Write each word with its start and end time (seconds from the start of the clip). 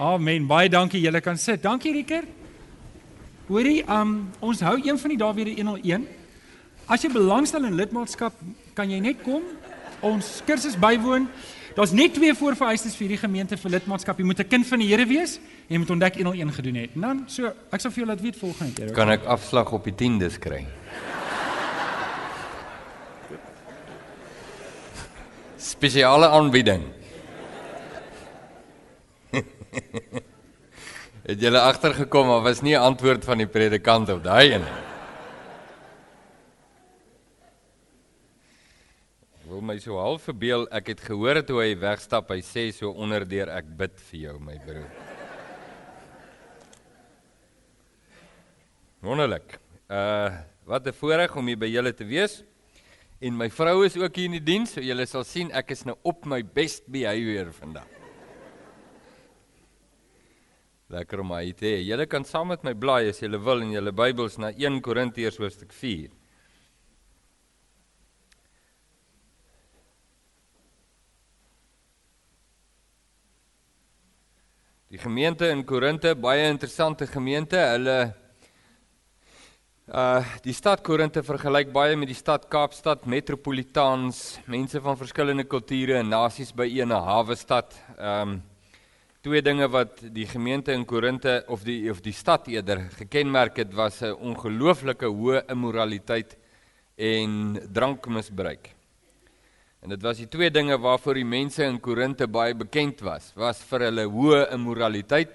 Amen. 0.00 0.46
Baie 0.48 0.68
dankie. 0.72 1.00
Julle 1.04 1.20
kan 1.20 1.36
sit. 1.36 1.60
Dankie 1.62 1.92
Rieker. 1.92 2.24
Hoorie, 3.50 3.82
um 3.84 4.30
ons 4.40 4.62
hou 4.64 4.78
een 4.80 4.96
van 4.98 5.12
die 5.12 5.18
dae 5.20 5.34
weer 5.36 5.50
die 5.50 5.58
101. 5.58 6.06
As 6.88 7.02
jy 7.04 7.10
belangstel 7.12 7.66
in 7.68 7.76
lidmaatskap, 7.76 8.38
kan 8.78 8.88
jy 8.88 9.00
net 9.04 9.20
kom. 9.26 9.44
Ons 10.00 10.38
kursus 10.46 10.78
bywoon. 10.80 11.26
Daar's 11.76 11.92
net 11.92 12.14
twee 12.16 12.32
voorvereistes 12.34 12.94
vir 12.96 13.04
hierdie 13.06 13.20
gemeente 13.20 13.58
vir 13.60 13.74
lidmaatskap. 13.76 14.18
Jy 14.18 14.24
moet 14.24 14.40
'n 14.40 14.48
kind 14.48 14.66
van 14.66 14.78
die 14.78 14.88
Here 14.88 15.06
wees 15.06 15.36
en 15.36 15.76
jy 15.76 15.78
moet 15.78 15.90
ontdek 15.90 16.14
101 16.16 16.52
gedoen 16.52 16.74
het. 16.74 16.90
En 16.94 17.00
dan 17.00 17.24
so, 17.26 17.52
ek 17.70 17.80
sal 17.80 17.90
vir 17.90 18.04
jou 18.04 18.06
laat 18.06 18.20
weet 18.20 18.36
volgende 18.36 18.72
keer. 18.72 18.92
Kan 18.92 19.10
ek 19.10 19.24
afslag 19.24 19.72
op 19.72 19.84
die 19.84 19.92
10des 19.92 20.38
kry? 20.38 20.66
Spesiale 25.58 26.28
aanbieding. 26.28 26.99
het 31.30 31.40
julle 31.40 31.60
agtergekom 31.60 32.26
maar 32.26 32.42
was 32.42 32.62
nie 32.62 32.76
'n 32.76 32.82
antwoord 32.82 33.24
van 33.24 33.38
die 33.38 33.46
predikant 33.46 34.08
op 34.08 34.24
daai 34.24 34.52
een 34.52 34.64
nie. 34.64 34.78
wil 39.50 39.60
my 39.60 39.78
so 39.78 39.98
half 39.98 40.22
verbeel 40.22 40.68
ek 40.70 40.92
het 40.92 41.00
gehoor 41.00 41.42
toe 41.42 41.58
hy 41.62 41.74
wegstap 41.74 42.28
hy 42.30 42.38
sê 42.40 42.70
so 42.72 42.90
onderdeur 42.90 43.50
ek 43.50 43.66
bid 43.78 43.96
vir 44.10 44.20
jou 44.20 44.38
my 44.38 44.58
broer 44.66 44.86
Wonderlik. 49.00 49.58
Uh 49.88 50.30
wat 50.64 50.86
'n 50.86 50.92
voorreg 50.92 51.36
om 51.36 51.46
hier 51.46 51.58
by 51.58 51.66
julle 51.66 51.92
te 51.94 52.04
wees. 52.04 52.44
En 53.18 53.36
my 53.36 53.50
vrou 53.50 53.84
is 53.84 53.96
ook 53.96 54.14
hier 54.16 54.24
in 54.24 54.38
die 54.38 54.44
diens, 54.44 54.72
so 54.72 54.80
julle 54.80 55.06
sal 55.06 55.24
sien 55.24 55.50
ek 55.50 55.70
is 55.70 55.84
nou 55.84 55.96
op 56.02 56.24
my 56.24 56.44
best 56.44 56.86
behavior 56.86 57.52
vandag. 57.52 57.99
Lekker 60.90 61.20
om 61.22 61.30
hy 61.36 61.52
te 61.54 61.68
hê. 61.68 61.82
Julle 61.86 62.08
kan 62.10 62.24
saam 62.26 62.48
met 62.50 62.64
my 62.66 62.72
blaai 62.74 63.12
as 63.12 63.20
julle 63.22 63.38
wil 63.38 63.60
in 63.62 63.76
julle 63.76 63.92
Bybels 63.94 64.40
na 64.42 64.48
1 64.50 64.80
Korintiërs 64.82 65.38
hoofstuk 65.38 65.70
4. 65.70 66.10
Die 74.90 74.98
gemeente 74.98 75.46
in 75.54 75.62
Korinte, 75.62 76.16
baie 76.18 76.48
interessante 76.50 77.06
gemeente. 77.06 77.62
Hulle 77.76 77.98
uh 79.90 80.26
die 80.42 80.54
stad 80.54 80.82
Korinte 80.86 81.22
vergelyk 81.22 81.70
baie 81.74 81.94
met 81.98 82.10
die 82.10 82.18
stad 82.18 82.50
Kaapstad, 82.50 83.06
metropolitaans, 83.06 84.40
mense 84.50 84.82
van 84.82 84.98
verskillende 84.98 85.46
kulture 85.46 86.02
en 86.02 86.10
nasies 86.10 86.50
by 86.50 86.66
een 86.66 86.90
hawe 86.90 87.38
stad. 87.38 87.78
Um 87.94 88.40
twee 89.20 89.42
dinge 89.44 89.66
wat 89.68 89.98
die 90.14 90.24
gemeente 90.24 90.72
in 90.72 90.86
Korinte 90.88 91.42
of 91.52 91.64
die 91.66 91.90
of 91.92 91.98
die 92.00 92.14
stad 92.16 92.46
eerder 92.48 92.86
gekenmerk 92.96 93.58
het 93.60 93.74
was 93.74 94.00
'n 94.00 94.16
ongelooflike 94.16 95.06
hoë 95.06 95.42
immoraliteit 95.52 96.36
en 96.96 97.60
drankmisbruik. 97.72 98.74
En 99.82 99.88
dit 99.88 100.02
was 100.02 100.16
die 100.16 100.28
twee 100.28 100.50
dinge 100.50 100.78
waarvoor 100.78 101.14
die 101.14 101.24
mense 101.24 101.64
in 101.64 101.80
Korinte 101.80 102.26
baie 102.28 102.54
bekend 102.54 103.00
was, 103.00 103.32
was 103.36 103.62
vir 103.62 103.80
hulle 103.80 104.04
hoë 104.04 104.52
immoraliteit, 104.52 105.30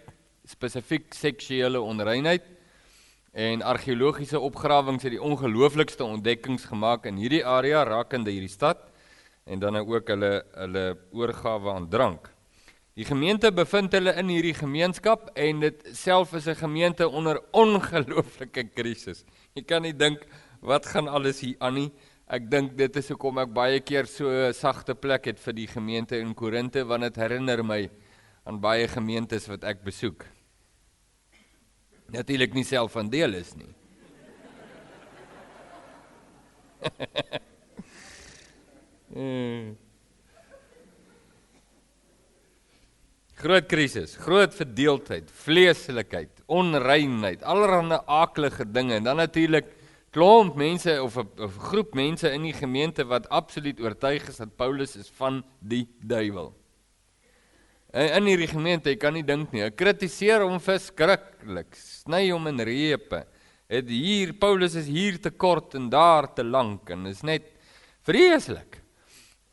spesifiek 0.45 1.13
seksuele 1.13 1.81
onreinheid 1.81 2.43
en 3.33 3.61
argeologiese 3.61 4.39
opgrawings 4.39 5.03
het 5.03 5.11
die 5.11 5.21
ongelooflikste 5.21 6.03
ontdekkings 6.03 6.65
gemaak 6.65 7.05
in 7.05 7.17
hierdie 7.17 7.45
area 7.45 7.83
rakende 7.83 8.31
hierdie 8.31 8.49
stad 8.49 8.77
en 9.45 9.59
dan 9.59 9.75
ook 9.75 10.07
hulle 10.07 10.43
hulle 10.53 10.97
oorgawe 11.11 11.71
aan 11.71 11.89
drank. 11.89 12.34
Die 12.95 13.03
gemeente 13.03 13.49
bevind 13.51 13.91
hulle 13.91 14.13
in 14.15 14.29
hierdie 14.31 14.53
gemeenskap 14.55 15.27
en 15.35 15.59
dit 15.65 15.81
self 15.91 16.31
is 16.39 16.47
'n 16.47 16.55
gemeente 16.55 17.09
onder 17.09 17.41
ongelooflike 17.51 18.63
krisis. 18.71 19.25
Jy 19.53 19.63
kan 19.63 19.81
nie 19.81 19.93
dink 19.93 20.23
wat 20.61 20.85
gaan 20.85 21.07
alles 21.07 21.41
hier 21.41 21.55
aan 21.59 21.73
nie. 21.73 21.91
Ek 22.27 22.49
dink 22.49 22.77
dit 22.77 22.95
is 22.95 23.09
hoekom 23.09 23.37
ek 23.37 23.53
baie 23.53 23.79
keer 23.81 24.05
so 24.07 24.29
'n 24.29 24.53
sagte 24.53 24.95
plek 24.95 25.25
het 25.25 25.39
vir 25.39 25.53
die 25.53 25.67
gemeente 25.67 26.17
in 26.17 26.33
Korinte 26.33 26.85
want 26.85 27.03
dit 27.03 27.15
herinner 27.15 27.63
my 27.65 27.89
aan 28.45 28.61
baie 28.61 28.87
gemeentes 28.87 29.47
wat 29.47 29.63
ek 29.63 29.83
besoek. 29.83 30.25
Natuurlik 32.07 32.53
nie 32.53 32.63
self 32.63 32.91
van 32.91 33.09
deel 33.09 33.33
is 33.33 33.55
nie. 33.55 33.75
Hmm. 39.13 39.77
Groot 43.45 43.67
krisis, 43.69 44.15
groot 44.17 44.55
verdeeldheid, 44.57 45.27
vleeslikheid, 45.43 46.39
onreinheid, 46.49 47.43
allerlei 47.45 47.99
aaklige 48.09 48.65
dinge 48.65 48.95
en 48.97 49.05
dan 49.05 49.19
natuurlik 49.21 49.67
klomp 50.15 50.55
mense 50.57 50.95
of 51.03 51.19
'n 51.19 51.49
groep 51.67 51.93
mense 51.93 52.31
in 52.31 52.41
die 52.41 52.53
gemeente 52.53 53.05
wat 53.05 53.29
absoluut 53.29 53.79
oortuig 53.79 54.27
is 54.29 54.37
dat 54.37 54.55
Paulus 54.55 54.95
is 54.95 55.11
van 55.17 55.43
die 55.59 55.87
duiwel. 56.01 56.55
En 57.93 58.23
in 58.23 58.25
hierdie 58.25 58.47
gemeente, 58.47 58.89
jy 58.89 58.97
kan 58.97 59.13
nie 59.13 59.23
dink 59.23 59.51
nie, 59.51 59.61
hy 59.61 59.69
kritiseer 59.69 60.41
hom 60.41 60.59
verskriklik, 60.59 61.75
sny 61.75 62.31
hom 62.31 62.47
in 62.47 62.59
repe. 62.59 63.27
Het 63.69 63.89
hier 63.89 64.33
Paulus 64.33 64.73
is 64.75 64.87
hier 64.87 65.21
te 65.21 65.29
kort 65.29 65.75
en 65.75 65.89
daar 65.89 66.33
te 66.33 66.43
lank 66.43 66.89
en 66.89 67.05
is 67.05 67.21
net 67.21 67.43
vreeslik. 68.01 68.81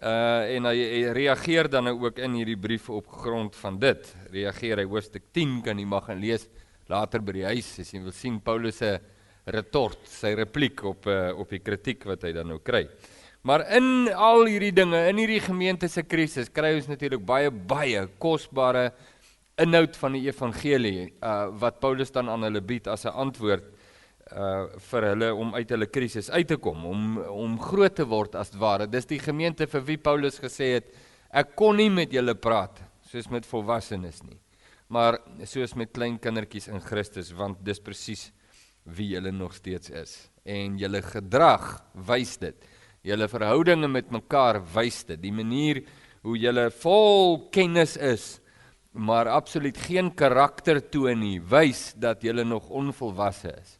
Uh 0.02 0.56
en 0.56 0.66
hy, 0.66 0.78
hy 0.82 1.00
reageer 1.14 1.68
dan 1.70 1.86
nou 1.86 1.94
ook 2.02 2.16
in 2.18 2.34
hierdie 2.34 2.58
brief 2.58 2.88
op 2.90 3.06
grond 3.22 3.54
van 3.54 3.76
dit. 3.78 4.08
Reageer 4.34 4.82
hy 4.82 4.86
hoofstuk 4.90 5.28
10 5.30 5.60
kan 5.62 5.78
jy 5.78 5.86
mag 5.86 6.08
gaan 6.08 6.18
lees 6.18 6.48
later 6.90 7.22
by 7.22 7.36
die 7.36 7.44
huis 7.46 7.68
as 7.78 7.92
jy 7.94 8.00
wil 8.02 8.14
sien 8.16 8.40
Paulus 8.42 8.80
se 8.82 8.96
retort, 9.54 10.00
sy 10.10 10.32
repliek 10.38 10.82
op 10.90 11.06
uh, 11.06 11.30
op 11.38 11.54
die 11.54 11.62
kritiek 11.62 12.02
wat 12.10 12.26
hy 12.26 12.32
dan 12.34 12.50
nou 12.50 12.58
kry. 12.58 12.82
Maar 13.46 13.64
in 13.78 14.10
al 14.10 14.44
hierdie 14.50 14.74
dinge, 14.74 14.98
in 15.10 15.22
hierdie 15.22 15.42
gemeente 15.42 15.86
se 15.90 16.02
krisis, 16.02 16.50
kry 16.50 16.74
ons 16.80 16.90
natuurlik 16.90 17.22
baie 17.26 17.50
baie 17.50 18.02
kosbare 18.22 18.88
inhoud 19.62 19.94
van 20.02 20.18
die 20.18 20.24
evangelie 20.26 21.12
uh 21.22 21.46
wat 21.62 21.78
Paulus 21.78 22.10
dan 22.10 22.30
aan 22.32 22.42
hulle 22.48 22.62
bied 22.62 22.90
as 22.90 23.06
'n 23.06 23.14
antwoord 23.14 23.70
uh 24.32 24.68
vir 24.90 25.08
hulle 25.10 25.30
om 25.34 25.54
uit 25.54 25.70
hulle 25.74 25.88
krisis 25.92 26.30
uit 26.30 26.48
te 26.48 26.56
kom, 26.56 26.86
om 26.86 27.18
om 27.28 27.58
groot 27.60 27.94
te 27.94 28.06
word 28.08 28.34
as 28.40 28.54
ware. 28.58 28.86
Dis 28.86 29.06
die 29.06 29.20
gemeente 29.20 29.66
vir 29.66 29.84
wie 29.86 29.98
Paulus 29.98 30.40
gesê 30.40 30.74
het 30.78 30.92
ek 31.32 31.54
kon 31.56 31.76
nie 31.76 31.90
met 31.90 32.12
julle 32.12 32.34
praat 32.34 32.80
soos 33.12 33.28
met 33.28 33.46
volwassenes 33.46 34.22
nie, 34.24 34.38
maar 34.88 35.18
soos 35.44 35.74
met 35.76 35.92
klein 35.92 36.18
kindertjies 36.18 36.70
in 36.72 36.80
Christus, 36.80 37.32
want 37.36 37.60
dis 37.64 37.80
presies 37.80 38.30
wie 38.84 39.12
julle 39.14 39.32
nog 39.32 39.54
steeds 39.54 39.90
is 39.90 40.14
en 40.44 40.78
julle 40.80 41.02
gedrag 41.06 41.76
wys 42.08 42.36
dit. 42.42 42.56
Julle 43.02 43.28
verhoudinge 43.30 43.88
met 43.90 44.10
mekaar 44.14 44.60
wys 44.74 45.02
dit. 45.06 45.20
Die 45.22 45.34
manier 45.34 45.82
hoe 46.22 46.38
julle 46.38 46.68
vol 46.82 47.48
kennis 47.54 47.96
is, 47.96 48.38
maar 48.92 49.30
absoluut 49.32 49.78
geen 49.88 50.10
karakter 50.14 50.80
toon 50.92 51.22
nie, 51.22 51.38
wys 51.40 51.92
dat 51.98 52.22
julle 52.22 52.44
nog 52.44 52.68
onvolwasse 52.70 53.54
is. 53.54 53.78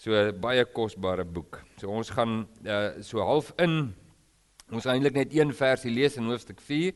So 0.00 0.16
baie 0.40 0.64
kosbare 0.64 1.26
boek. 1.28 1.58
So 1.76 1.92
ons 1.92 2.08
gaan 2.16 2.46
uh, 2.64 3.02
so 3.04 3.20
half 3.20 3.50
in 3.60 3.90
ons 4.72 4.86
eintlik 4.86 5.18
net 5.18 5.34
een 5.34 5.50
versie 5.52 5.90
lees 5.92 6.16
in 6.16 6.30
hoofstuk 6.30 6.62
4 6.64 6.94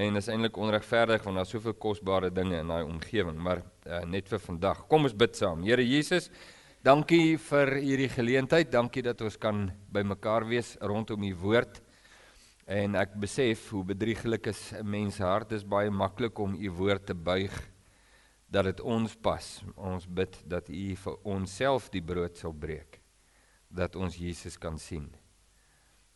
en 0.00 0.16
is 0.16 0.30
eintlik 0.30 0.56
onregverdig 0.56 1.26
want 1.26 1.36
daar's 1.36 1.52
soveel 1.52 1.74
kosbare 1.74 2.30
dinge 2.32 2.62
in 2.62 2.70
daai 2.70 2.86
omgewing, 2.86 3.36
maar 3.36 3.60
uh, 3.60 4.04
net 4.06 4.30
vir 4.30 4.40
vandag. 4.40 4.86
Kom 4.88 5.04
ons 5.04 5.16
bid 5.16 5.36
saam. 5.36 5.66
Here 5.66 5.84
Jesus, 5.84 6.30
Dankie 6.80 7.34
vir 7.36 7.74
hierdie 7.76 8.08
geleentheid. 8.08 8.70
Dankie 8.72 9.02
dat 9.04 9.20
ons 9.20 9.34
kan 9.36 9.66
bymekaar 9.92 10.46
wees 10.48 10.78
rondom 10.80 11.26
u 11.28 11.34
woord. 11.42 11.82
En 12.64 12.96
ek 12.96 13.18
besef 13.20 13.66
hoe 13.74 13.82
bedrieglik 13.84 14.46
is 14.48 14.72
'n 14.72 14.88
mens 14.88 15.18
hart. 15.18 15.50
Dit 15.50 15.58
is 15.58 15.68
baie 15.68 15.90
maklik 15.90 16.38
om 16.38 16.56
u 16.56 16.70
woord 16.70 17.04
te 17.06 17.14
buig 17.14 17.52
dat 18.50 18.66
dit 18.66 18.80
ons 18.82 19.14
pas. 19.22 19.48
Ons 19.78 20.06
bid 20.10 20.36
dat 20.50 20.68
u 20.68 20.84
vir 21.04 21.18
onsself 21.22 21.88
die 21.94 22.02
brood 22.02 22.38
sal 22.38 22.52
breek. 22.52 22.98
Dat 23.70 23.96
ons 23.96 24.18
Jesus 24.18 24.58
kan 24.58 24.78
sien. 24.78 25.06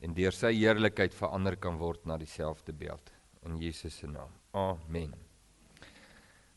En 0.02 0.14
deur 0.14 0.34
sy 0.34 0.50
heerlikheid 0.58 1.14
verander 1.14 1.56
kan 1.56 1.78
word 1.78 2.02
na 2.06 2.18
dieselfde 2.20 2.74
beeld 2.74 3.12
in 3.46 3.58
Jesus 3.60 3.96
se 4.00 4.08
naam. 4.10 4.32
Amen. 4.56 5.12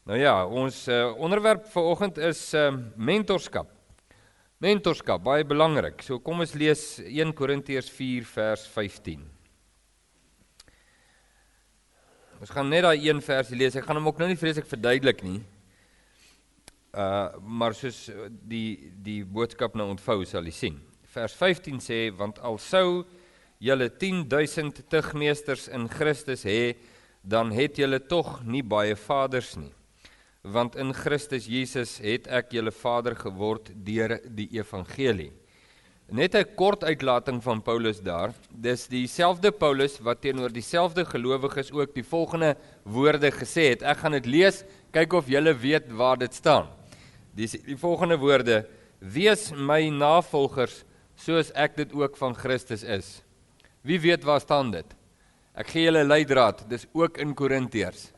Nou 0.08 0.18
ja, 0.18 0.34
ons 0.48 0.86
uh, 0.88 1.12
onderwerp 1.20 1.66
vir 1.68 1.88
oggend 1.92 2.20
is 2.24 2.42
uh, 2.56 2.72
mentorskap. 2.96 3.70
Mentorskap, 4.64 5.22
baie 5.22 5.46
belangrik. 5.46 6.02
So 6.02 6.22
kom 6.24 6.42
ons 6.42 6.56
lees 6.58 6.84
1 7.04 7.34
Korintiërs 7.38 7.92
4 7.94 8.30
vers 8.32 8.64
15. 8.74 9.26
Ons 12.38 12.54
gaan 12.54 12.72
net 12.72 12.86
daai 12.88 13.04
een 13.04 13.20
versie 13.22 13.60
lees. 13.60 13.76
Ek 13.78 13.86
gaan 13.86 14.00
hom 14.00 14.10
ook 14.10 14.22
nou 14.22 14.32
nie 14.32 14.40
vreeslik 14.40 14.70
verduidelik 14.70 15.22
nie. 15.28 15.42
Uh 16.98 17.38
maar 17.46 17.76
soos 17.78 18.10
die 18.50 18.92
die 19.06 19.22
boodskap 19.24 19.76
nou 19.78 19.92
ontvou 19.94 20.24
sal 20.26 20.46
jy 20.50 20.56
sien. 20.56 20.78
Vers 21.14 21.38
15 21.38 21.78
sê 21.84 22.00
want 22.18 22.40
al 22.40 22.58
sou 22.58 23.06
julle 23.62 23.90
10000 23.90 24.84
tugmeesters 24.90 25.68
in 25.74 25.88
Christus 25.90 26.44
hê, 26.46 26.76
dan 27.22 27.52
het 27.54 27.78
julle 27.78 28.00
tog 28.00 28.42
nie 28.46 28.64
baie 28.64 28.96
vaders 28.96 29.56
nie. 29.58 29.74
want 30.48 30.78
in 30.80 30.94
Christus 30.96 31.48
Jesus 31.50 31.98
het 32.04 32.28
ek 32.32 32.54
julle 32.56 32.72
Vader 32.72 33.18
geword 33.20 33.72
deur 33.84 34.18
die 34.24 34.48
evangelie. 34.56 35.32
Net 36.08 36.36
'n 36.36 36.56
kort 36.56 36.84
uitlating 36.84 37.44
van 37.44 37.62
Paulus 37.62 38.00
daar. 38.00 38.32
Dis 38.50 38.88
dieselfde 38.88 39.52
Paulus 39.52 40.00
wat 40.00 40.22
teenoor 40.22 40.50
dieselfde 40.50 41.04
gelowiges 41.06 41.72
ook 41.72 41.94
die 41.94 42.04
volgende 42.04 42.56
woorde 42.84 43.32
gesê 43.32 43.70
het. 43.72 43.82
Ek 43.82 43.98
gaan 43.98 44.12
dit 44.12 44.26
lees, 44.26 44.64
kyk 44.92 45.14
of 45.14 45.28
julle 45.28 45.54
weet 45.54 45.92
waar 45.92 46.18
dit 46.18 46.34
staan. 46.34 46.77
Dis 47.38 47.54
die 47.68 47.78
volgende 47.78 48.18
woorde: 48.18 48.64
Wees 49.00 49.52
my 49.54 49.88
navolgers 49.94 50.82
soos 51.18 51.54
ek 51.58 51.78
dit 51.78 51.94
ook 51.94 52.18
van 52.18 52.36
Christus 52.38 52.84
is. 52.84 53.22
Wie 53.86 54.00
weet 54.02 54.26
waar 54.26 54.42
staan 54.42 54.74
dit? 54.74 54.90
Ek 55.58 55.70
gee 55.74 55.88
julle 55.88 56.04
leidraad. 56.06 56.66
Dis 56.70 56.86
ook 56.94 57.18
in 57.22 57.34
Korintiërs. 57.38 58.12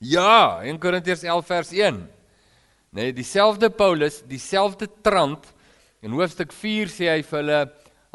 Ja, 0.00 0.62
in 0.64 0.78
Korintiërs 0.80 1.26
11 1.26 1.46
vers 1.46 1.72
1. 1.76 2.00
Nee, 2.96 3.12
dieselfde 3.14 3.68
Paulus, 3.70 4.22
dieselfde 4.26 4.88
trant 5.04 5.50
In 6.00 6.14
hoofstuk 6.16 6.48
4 6.56 6.88
sê 6.88 7.08
hy 7.12 7.20
vir 7.28 7.42
hulle 7.42 7.56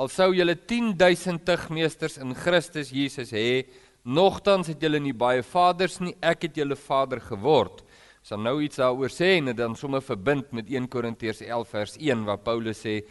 al 0.01 0.07
sou 0.09 0.31
julle 0.33 0.55
10000 0.57 1.43
tugmeesters 1.45 2.17
in 2.17 2.33
Christus 2.33 2.89
Jesus 2.89 3.29
hê, 3.29 3.67
nogtans 4.01 4.71
het 4.71 4.81
julle 4.81 4.97
nie 4.99 5.13
baie 5.13 5.43
vaders 5.45 5.99
nie, 6.01 6.15
ek 6.17 6.47
het 6.47 6.57
julle 6.57 6.77
vader 6.79 7.21
geword. 7.21 7.83
Sal 8.25 8.39
nou 8.41 8.55
iets 8.65 8.79
daaroor 8.81 9.11
sê 9.13 9.35
en 9.37 9.51
dit 9.51 9.57
dan 9.59 9.75
sommer 9.77 10.01
verbind 10.01 10.47
met 10.57 10.69
1 10.73 10.87
Korintiërs 10.89 11.43
11 11.45 11.73
vers 11.75 11.91
1 12.01 12.23
waar 12.25 12.39
Paulus 12.41 12.79
sê: 12.81 13.03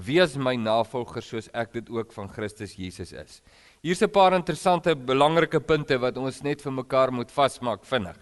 "Wees 0.00 0.36
my 0.40 0.54
navolgers 0.56 1.26
soos 1.28 1.48
ek 1.52 1.74
dit 1.74 1.90
ook 1.90 2.12
van 2.12 2.28
Christus 2.32 2.72
Jesus 2.74 3.12
is." 3.12 3.42
Hier's 3.82 4.00
'n 4.02 4.08
paar 4.08 4.32
interessante 4.32 4.94
belangrike 4.96 5.60
punte 5.60 5.98
wat 5.98 6.16
ons 6.16 6.40
net 6.42 6.62
vir 6.62 6.72
mekaar 6.72 7.12
moet 7.12 7.30
vasmaak 7.30 7.84
vinnig. 7.84 8.16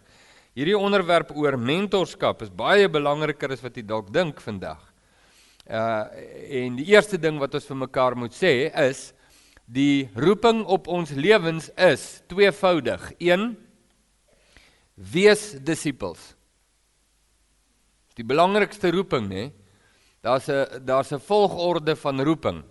Hierdie 0.57 0.79
onderwerp 0.79 1.31
oor 1.37 1.57
mentorskap 1.57 2.43
is 2.43 2.51
baie 2.51 2.89
belangriker 2.89 3.53
as 3.53 3.63
wat 3.63 3.77
jy 3.77 3.83
dalk 3.83 4.13
dink 4.13 4.41
vandag. 4.41 4.93
Uh 5.71 6.05
en 6.51 6.77
die 6.77 6.87
eerste 6.87 7.17
ding 7.17 7.39
wat 7.39 7.55
ons 7.55 7.67
vir 7.67 7.77
mekaar 7.77 8.17
moet 8.17 8.33
sê 8.33 8.75
is 8.89 9.15
die 9.67 10.11
roeping 10.17 10.65
op 10.67 10.89
ons 10.89 11.11
lewens 11.11 11.71
is 11.77 12.23
tweevoudig. 12.27 13.13
1 13.21 13.57
Wees 14.97 15.57
disippels. 15.63 16.40
Die 18.21 18.27
belangrikste 18.29 18.91
roeping, 18.93 19.31
nê? 19.31 19.51
Daar's 20.21 20.49
'n 20.49 20.85
daar's 20.85 21.13
'n 21.13 21.21
volgorde 21.21 21.97
van 21.97 22.21
roeping. 22.21 22.63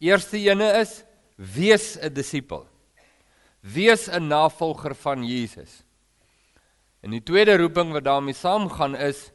Eerste 0.00 0.38
ene 0.38 0.80
is 0.80 1.04
wees 1.36 1.98
'n 2.00 2.12
disipel. 2.12 2.66
Wees 3.60 4.08
'n 4.08 4.28
navolger 4.28 4.94
van 4.94 5.24
Jesus. 5.24 5.84
En 7.02 7.10
die 7.10 7.22
tweede 7.22 7.56
roeping 7.56 7.92
wat 7.92 8.04
daarmee 8.04 8.34
saamgaan 8.34 8.96
is 8.96 9.30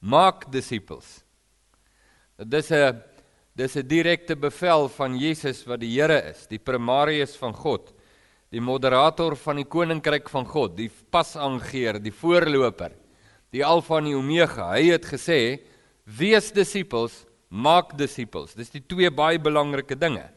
maak 0.00 0.50
disippels. 0.52 1.22
Dis 2.36 2.70
'n 2.70 3.02
dis 3.54 3.76
'n 3.76 3.86
direkte 3.86 4.36
bevel 4.36 4.88
van 4.88 5.18
Jesus 5.18 5.64
wat 5.66 5.80
die 5.80 6.00
Here 6.00 6.30
is, 6.30 6.46
die 6.46 6.58
primarius 6.58 7.36
van 7.36 7.54
God, 7.54 7.92
die 8.50 8.60
moderator 8.60 9.36
van 9.36 9.56
die 9.56 9.64
koninkryk 9.64 10.28
van 10.28 10.46
God, 10.46 10.76
die 10.76 10.90
pasaangeer, 11.10 12.02
die 12.02 12.12
voorloper, 12.12 12.92
die 13.54 13.64
alfa 13.64 13.98
en 13.98 14.10
die 14.10 14.16
omega. 14.16 14.70
Hy 14.74 14.92
het 14.92 15.06
gesê: 15.06 15.60
"Wees 16.04 16.52
disippels, 16.52 17.24
maak 17.48 17.96
disippels." 17.98 18.54
Dis 18.54 18.70
die 18.70 18.82
twee 18.86 19.10
baie 19.10 19.38
belangrike 19.38 19.96
dinge. 19.96 20.28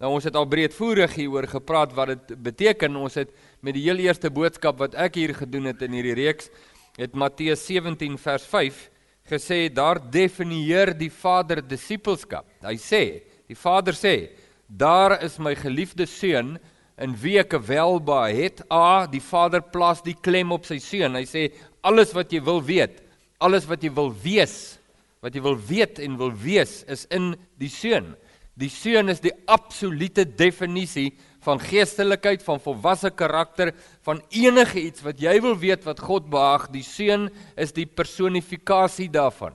Nou 0.00 0.12
ons 0.12 0.24
het 0.24 0.36
al 0.36 0.46
breedvoerig 0.46 1.14
hieroor 1.16 1.46
gepraat 1.48 1.94
wat 1.96 2.08
dit 2.12 2.42
beteken. 2.42 2.96
Ons 2.96 3.14
het 3.14 3.30
met 3.64 3.74
die 3.74 3.86
heel 3.86 4.02
eerste 4.04 4.30
boodskap 4.30 4.78
wat 4.78 4.94
ek 4.94 5.14
hier 5.14 5.34
gedoen 5.34 5.70
het 5.72 5.80
in 5.82 5.96
hierdie 5.96 6.14
reeks, 6.14 6.50
het 6.96 7.14
Matteus 7.16 7.64
17 7.66 8.18
vers 8.18 8.44
5 8.44 8.90
gesê 9.26 9.66
daar 9.72 9.98
definieer 9.98 10.92
die 10.94 11.10
Vader 11.10 11.62
disippelskap. 11.64 12.46
Hy 12.62 12.76
sê, 12.78 13.02
die 13.48 13.58
Vader 13.58 13.96
sê, 13.96 14.30
daar 14.68 15.16
is 15.24 15.38
my 15.42 15.54
geliefde 15.58 16.06
seun 16.06 16.56
in 17.02 17.14
wie 17.20 17.36
ek 17.40 17.56
welba 17.66 18.26
het. 18.32 18.62
A, 18.72 19.06
die 19.10 19.20
Vader 19.20 19.64
plaas 19.64 20.02
die 20.04 20.14
klem 20.14 20.54
op 20.54 20.68
sy 20.68 20.78
seun. 20.82 21.18
Hy 21.18 21.24
sê 21.28 21.48
alles 21.86 22.12
wat 22.16 22.32
jy 22.34 22.42
wil 22.44 22.60
weet, 22.64 23.00
alles 23.42 23.66
wat 23.68 23.84
jy 23.84 23.92
wil 23.94 24.10
wees, 24.24 24.76
wat 25.22 25.34
jy 25.34 25.42
wil 25.44 25.56
weet 25.68 26.00
en 26.02 26.18
wil 26.18 26.32
wees 26.34 26.80
is 26.90 27.06
in 27.14 27.34
die 27.60 27.70
seun. 27.72 28.14
Die 28.56 28.70
seun 28.72 29.12
is 29.12 29.20
die 29.20 29.34
absolute 29.52 30.24
definisie 30.24 31.10
van 31.44 31.60
geestelikheid, 31.62 32.42
van 32.42 32.62
volwasse 32.62 33.10
karakter, 33.14 33.74
van 34.06 34.22
enige 34.34 34.80
iets 34.80 35.04
wat 35.04 35.20
jy 35.22 35.36
wil 35.44 35.54
weet 35.60 35.84
wat 35.86 36.00
God 36.02 36.30
behaag, 36.32 36.70
die 36.72 36.84
seun 36.86 37.28
is 37.54 37.74
die 37.76 37.86
personifikasie 37.86 39.10
daarvan. 39.12 39.54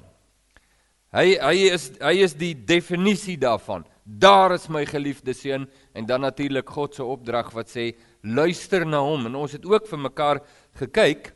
Hy 1.12 1.34
hy 1.44 1.56
is 1.74 1.90
hy 2.00 2.14
is 2.24 2.38
die 2.40 2.54
definisie 2.56 3.36
daarvan. 3.42 3.84
Daar 4.06 4.56
is 4.56 4.70
my 4.72 4.86
geliefde 4.88 5.34
seun 5.36 5.66
en 5.98 6.08
dan 6.08 6.24
natuurlik 6.24 6.70
God 6.72 6.96
se 6.96 7.04
opdrag 7.04 7.52
wat 7.58 7.68
sê 7.74 7.92
luister 8.24 8.86
na 8.88 9.02
hom 9.04 9.28
en 9.28 9.36
ons 9.44 9.58
het 9.58 9.66
ook 9.68 9.90
vir 9.90 10.02
mekaar 10.08 10.40
gekyk 10.80 11.34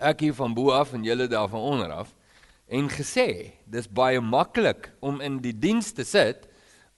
ek 0.00 0.24
hier 0.26 0.36
van 0.36 0.54
bo 0.56 0.72
af 0.74 0.94
en 0.96 1.04
julle 1.04 1.28
daar 1.28 1.48
van 1.52 1.60
onder 1.60 1.92
af 1.92 2.14
en 2.70 2.88
gesê 2.90 3.52
dis 3.66 3.88
baie 3.88 4.20
maklik 4.20 4.90
om 5.00 5.20
in 5.20 5.40
die 5.44 5.54
diens 5.56 5.92
te 5.92 6.04
sit 6.04 6.46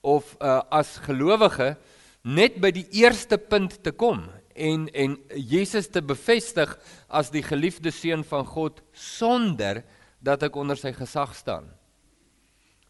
of 0.01 0.37
uh, 0.41 0.61
as 0.71 0.99
gelowige 1.07 1.75
net 2.23 2.61
by 2.63 2.71
die 2.75 2.87
eerste 3.03 3.39
punt 3.39 3.81
te 3.83 3.93
kom 3.93 4.27
en 4.55 4.89
en 4.93 5.17
Jesus 5.35 5.89
te 5.89 6.03
bevestig 6.03 6.75
as 7.09 7.31
die 7.33 7.43
geliefde 7.43 7.91
seun 7.91 8.25
van 8.25 8.45
God 8.47 8.83
sonder 8.93 9.83
dat 10.21 10.43
ek 10.47 10.57
onder 10.57 10.79
sy 10.79 10.93
gesag 10.95 11.35
staan. 11.35 11.67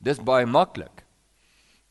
Dis 0.03 0.21
baie 0.21 0.47
maklik. 0.47 1.05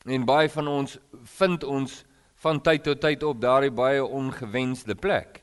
En 0.06 0.26
baie 0.26 0.50
van 0.50 0.68
ons 0.68 0.98
vind 1.38 1.64
ons 1.64 2.02
van 2.42 2.60
tyd 2.62 2.84
tot 2.84 3.02
tyd 3.02 3.24
op 3.24 3.42
daardie 3.42 3.72
baie 3.74 4.04
ongewenste 4.04 4.96
plek. 4.96 5.41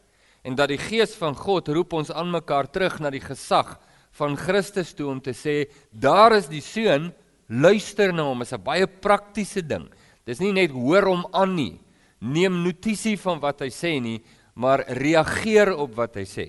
En 0.48 0.56
dat 0.56 0.72
die 0.72 0.80
gees 0.80 1.12
van 1.20 1.36
God 1.36 1.68
roep 1.68 1.92
ons 1.92 2.10
aan 2.10 2.32
mekaar 2.32 2.70
terug 2.72 2.96
na 3.04 3.12
die 3.12 3.20
gesag 3.20 3.74
van 4.16 4.36
Christus 4.40 4.94
toe 4.96 5.10
om 5.12 5.20
te 5.20 5.36
sê 5.36 5.66
daar 5.92 6.32
is 6.38 6.48
die 6.48 6.64
seun 6.64 7.10
luister 7.48 8.14
na 8.16 8.24
hom 8.24 8.40
is 8.42 8.52
'n 8.56 8.64
baie 8.64 8.86
praktiese 8.86 9.60
ding. 9.60 9.92
Dis 10.24 10.40
nie 10.40 10.52
net 10.52 10.70
hoor 10.70 11.04
hom 11.04 11.26
aan 11.32 11.54
nie 11.54 11.76
neem 12.20 12.62
notisie 12.64 13.16
van 13.20 13.40
wat 13.42 13.62
hy 13.62 13.70
sê 13.72 13.96
nie, 14.02 14.18
maar 14.58 14.84
reageer 14.98 15.74
op 15.78 15.94
wat 15.98 16.18
hy 16.18 16.26
sê. 16.26 16.46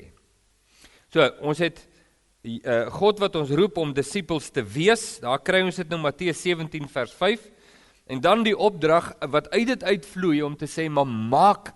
So, 1.14 1.26
ons 1.46 1.62
het 1.62 1.82
uh, 2.46 2.88
God 2.94 3.22
wat 3.22 3.38
ons 3.38 3.54
roep 3.58 3.78
om 3.82 3.94
disippels 3.94 4.50
te 4.54 4.64
wees. 4.66 5.20
Daar 5.22 5.42
kry 5.46 5.62
ons 5.66 5.78
dit 5.82 5.90
nou 5.90 6.02
Matteus 6.02 6.42
17 6.42 6.90
vers 6.90 7.14
5. 7.14 7.48
En 8.10 8.22
dan 8.22 8.44
die 8.46 8.58
opdrag 8.58 9.12
wat 9.30 9.52
uit 9.54 9.68
dit 9.70 9.84
uitvloei 9.86 10.42
om 10.46 10.56
te 10.58 10.70
sê 10.70 10.88
maar 10.90 11.10
maak 11.10 11.74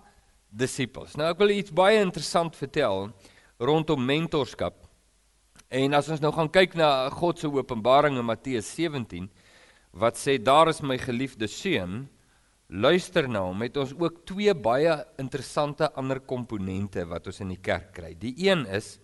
disippels. 0.54 1.16
Nou 1.18 1.28
ek 1.32 1.40
wil 1.42 1.54
iets 1.56 1.74
baie 1.74 2.00
interessant 2.02 2.56
vertel 2.56 3.08
rondom 3.58 4.02
mentorskap. 4.06 4.76
En 5.74 5.96
as 5.98 6.08
ons 6.12 6.22
nou 6.22 6.30
gaan 6.34 6.50
kyk 6.52 6.76
na 6.78 7.08
God 7.10 7.40
se 7.40 7.50
openbaring 7.50 8.18
in 8.20 8.26
Matteus 8.26 8.68
17 8.76 9.28
wat 9.94 10.18
sê 10.18 10.36
daar 10.42 10.70
is 10.70 10.82
my 10.82 10.96
geliefde 10.98 11.46
seun 11.50 12.04
luister 12.68 13.28
na 13.30 13.44
hom, 13.44 13.62
het 13.62 13.76
ons 13.78 13.92
ook 13.94 14.22
twee 14.26 14.54
baie 14.56 14.94
interessante 15.20 15.90
ander 15.98 16.20
komponente 16.24 17.04
wat 17.06 17.28
ons 17.30 17.42
in 17.44 17.52
die 17.52 17.60
kerk 17.62 17.92
kry. 17.94 18.14
Die 18.18 18.34
een 18.48 18.64
is 18.66 18.96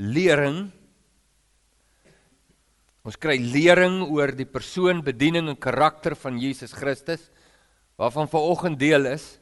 lering. 0.00 0.68
Ons 3.04 3.18
kry 3.20 3.36
lering 3.40 4.00
oor 4.06 4.32
die 4.36 4.48
persoon, 4.48 5.02
bediening 5.04 5.50
en 5.50 5.60
karakter 5.60 6.16
van 6.16 6.38
Jesus 6.40 6.72
Christus 6.76 7.28
waarvan 8.00 8.30
vanoggend 8.32 8.78
deel 8.80 9.10
is. 9.10 9.39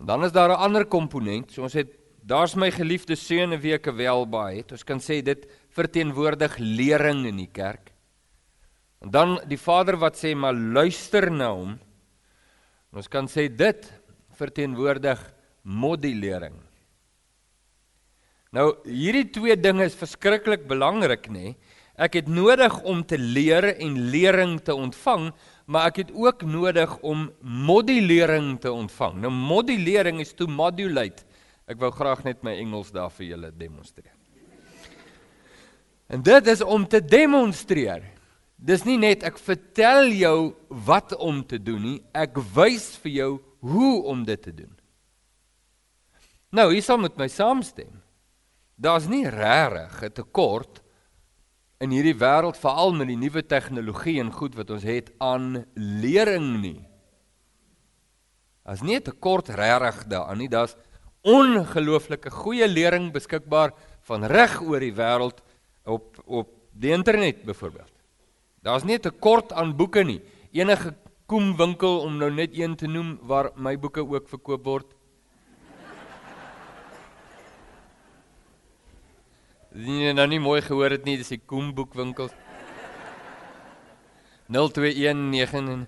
En 0.00 0.06
dan 0.06 0.24
is 0.24 0.32
daar 0.32 0.50
'n 0.50 0.62
ander 0.66 0.86
komponent. 0.86 1.52
So 1.52 1.62
ons 1.62 1.72
het 1.72 1.88
daar's 2.22 2.54
my 2.54 2.70
geliefde 2.70 3.16
seun 3.16 3.52
en 3.52 3.60
wie 3.60 3.74
ek 3.74 3.86
welbaai 3.86 4.56
het. 4.56 4.72
Ons 4.72 4.84
kan 4.84 5.00
sê 5.00 5.22
dit 5.22 5.46
verteenwoordig 5.68 6.56
lering 6.58 7.26
in 7.26 7.36
die 7.36 7.50
kerk. 7.52 7.92
En 9.00 9.10
dan 9.10 9.40
die 9.48 9.58
Vader 9.58 9.96
wat 9.96 10.16
sê 10.16 10.34
maar 10.34 10.54
luister 10.54 11.30
na 11.30 11.52
hom. 11.52 11.78
Ons 12.92 13.08
kan 13.08 13.26
sê 13.26 13.48
dit 13.48 13.92
verteenwoordig 14.32 15.20
modellering. 15.62 16.54
Nou 18.54 18.68
hierdie 18.86 19.30
twee 19.34 19.56
dinge 19.58 19.84
is 19.84 19.98
verskriklik 19.98 20.68
belangrik 20.70 21.28
nê. 21.28 21.54
Ek 21.94 22.16
het 22.18 22.26
nodig 22.26 22.74
om 22.82 23.04
te 23.06 23.18
leer 23.18 23.68
en 23.76 23.98
lering 24.10 24.56
te 24.66 24.74
ontvang, 24.74 25.28
maar 25.70 25.92
ek 25.92 26.02
het 26.02 26.10
ook 26.10 26.42
nodig 26.42 26.96
om 27.06 27.28
modellering 27.40 28.58
te 28.60 28.72
ontvang. 28.72 29.20
Nou 29.22 29.30
modellering 29.30 30.18
is 30.20 30.34
to 30.34 30.50
modulate. 30.50 31.22
Ek 31.70 31.78
wou 31.80 31.92
graag 31.94 32.24
net 32.26 32.42
my 32.42 32.56
Engels 32.58 32.90
daar 32.92 33.12
vir 33.14 33.30
julle 33.30 33.52
demonstreer. 33.54 34.12
En 36.10 36.22
dit 36.22 36.50
is 36.50 36.60
om 36.60 36.82
te 36.86 37.00
demonstreer. 37.00 38.02
Dis 38.56 38.84
nie 38.84 38.98
net 39.00 39.24
ek 39.26 39.38
vertel 39.40 40.10
jou 40.18 40.54
wat 40.86 41.14
om 41.16 41.42
te 41.46 41.58
doen 41.62 41.82
nie, 41.82 41.98
ek 42.12 42.36
wys 42.54 42.94
vir 43.02 43.12
jou 43.12 43.30
hoe 43.64 43.94
om 44.10 44.22
dit 44.26 44.40
te 44.40 44.52
doen. 44.52 44.72
Nou, 46.54 46.68
hier 46.70 46.84
sal 46.84 47.00
met 47.02 47.16
my 47.18 47.26
saamstem. 47.28 48.02
Daar's 48.74 49.08
nie 49.10 49.26
regtig 49.26 50.02
'n 50.02 50.12
tekort 50.12 50.83
in 51.84 51.92
hierdie 51.92 52.16
wêreld 52.16 52.56
veral 52.56 52.94
met 52.96 53.10
die 53.10 53.18
nuwe 53.20 53.42
tegnologie 53.44 54.16
en 54.22 54.32
goed 54.32 54.56
wat 54.56 54.70
ons 54.72 54.86
het 54.88 55.10
aan 55.22 55.64
lering 55.76 56.48
nie. 56.62 56.80
As 58.64 58.82
nie 58.82 58.96
'n 58.96 59.02
tekort 59.02 59.48
regtig 59.48 60.06
daaraan 60.08 60.38
nie, 60.38 60.48
daar's 60.48 60.76
ongelooflike 61.22 62.30
goeie 62.30 62.68
lering 62.68 63.12
beskikbaar 63.12 63.72
van 64.08 64.24
reg 64.24 64.60
oor 64.62 64.80
die 64.80 64.94
wêreld 64.94 65.42
op 65.84 66.16
op 66.26 66.48
die 66.72 66.92
internet 66.92 67.44
byvoorbeeld. 67.44 67.92
Daar's 68.62 68.84
nie 68.84 68.96
'n 68.96 69.00
tekort 69.00 69.52
aan 69.52 69.76
boeke 69.76 70.02
nie. 70.02 70.20
Enige 70.52 70.94
koemwinkel 71.26 72.00
om 72.00 72.16
nou 72.16 72.30
net 72.30 72.58
een 72.58 72.76
te 72.76 72.86
noem 72.86 73.18
waar 73.22 73.50
my 73.56 73.78
boeke 73.78 74.00
ook 74.00 74.28
verkoop 74.28 74.64
word. 74.64 74.86
Nee, 79.74 80.12
nou 80.14 80.26
nie 80.30 80.38
mooi 80.38 80.60
gehoor 80.62 80.92
het 80.94 81.02
nie, 81.02 81.16
dis 81.18 81.32
die 81.32 81.40
koemboekwinkel. 81.50 82.28
0219 84.54 85.86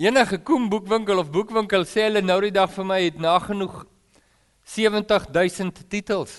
Enige 0.00 0.38
koemboekwinkel 0.40 1.20
of 1.20 1.28
boekwinkel 1.34 1.84
sê 1.84 2.06
hulle 2.06 2.22
nou 2.24 2.38
die 2.40 2.52
dag 2.54 2.72
vir 2.72 2.86
my 2.88 2.96
het 3.02 3.18
nagenoeg 3.20 3.82
70000 4.64 5.82
titels. 5.92 6.38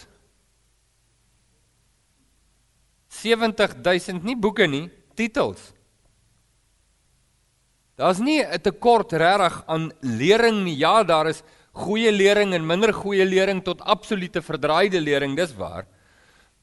70000 3.21 4.25
nie 4.25 4.39
boeke 4.39 4.65
nie, 4.65 4.87
titels. 5.13 5.69
Daar's 7.93 8.17
nie 8.17 8.41
'n 8.41 8.61
tekort 8.61 9.13
regtig 9.13 9.63
aan 9.67 9.91
lering 10.01 10.63
nie. 10.63 10.77
Ja, 10.77 11.03
daar 11.03 11.27
is 11.29 11.43
goeie 11.71 12.11
lering 12.11 12.53
en 12.53 12.65
minder 12.67 12.93
goeie 12.93 13.25
lering 13.25 13.63
tot 13.63 13.81
absolute 13.81 14.41
verdraaide 14.41 15.01
lering, 15.01 15.35
dis 15.35 15.53
waar. 15.55 15.87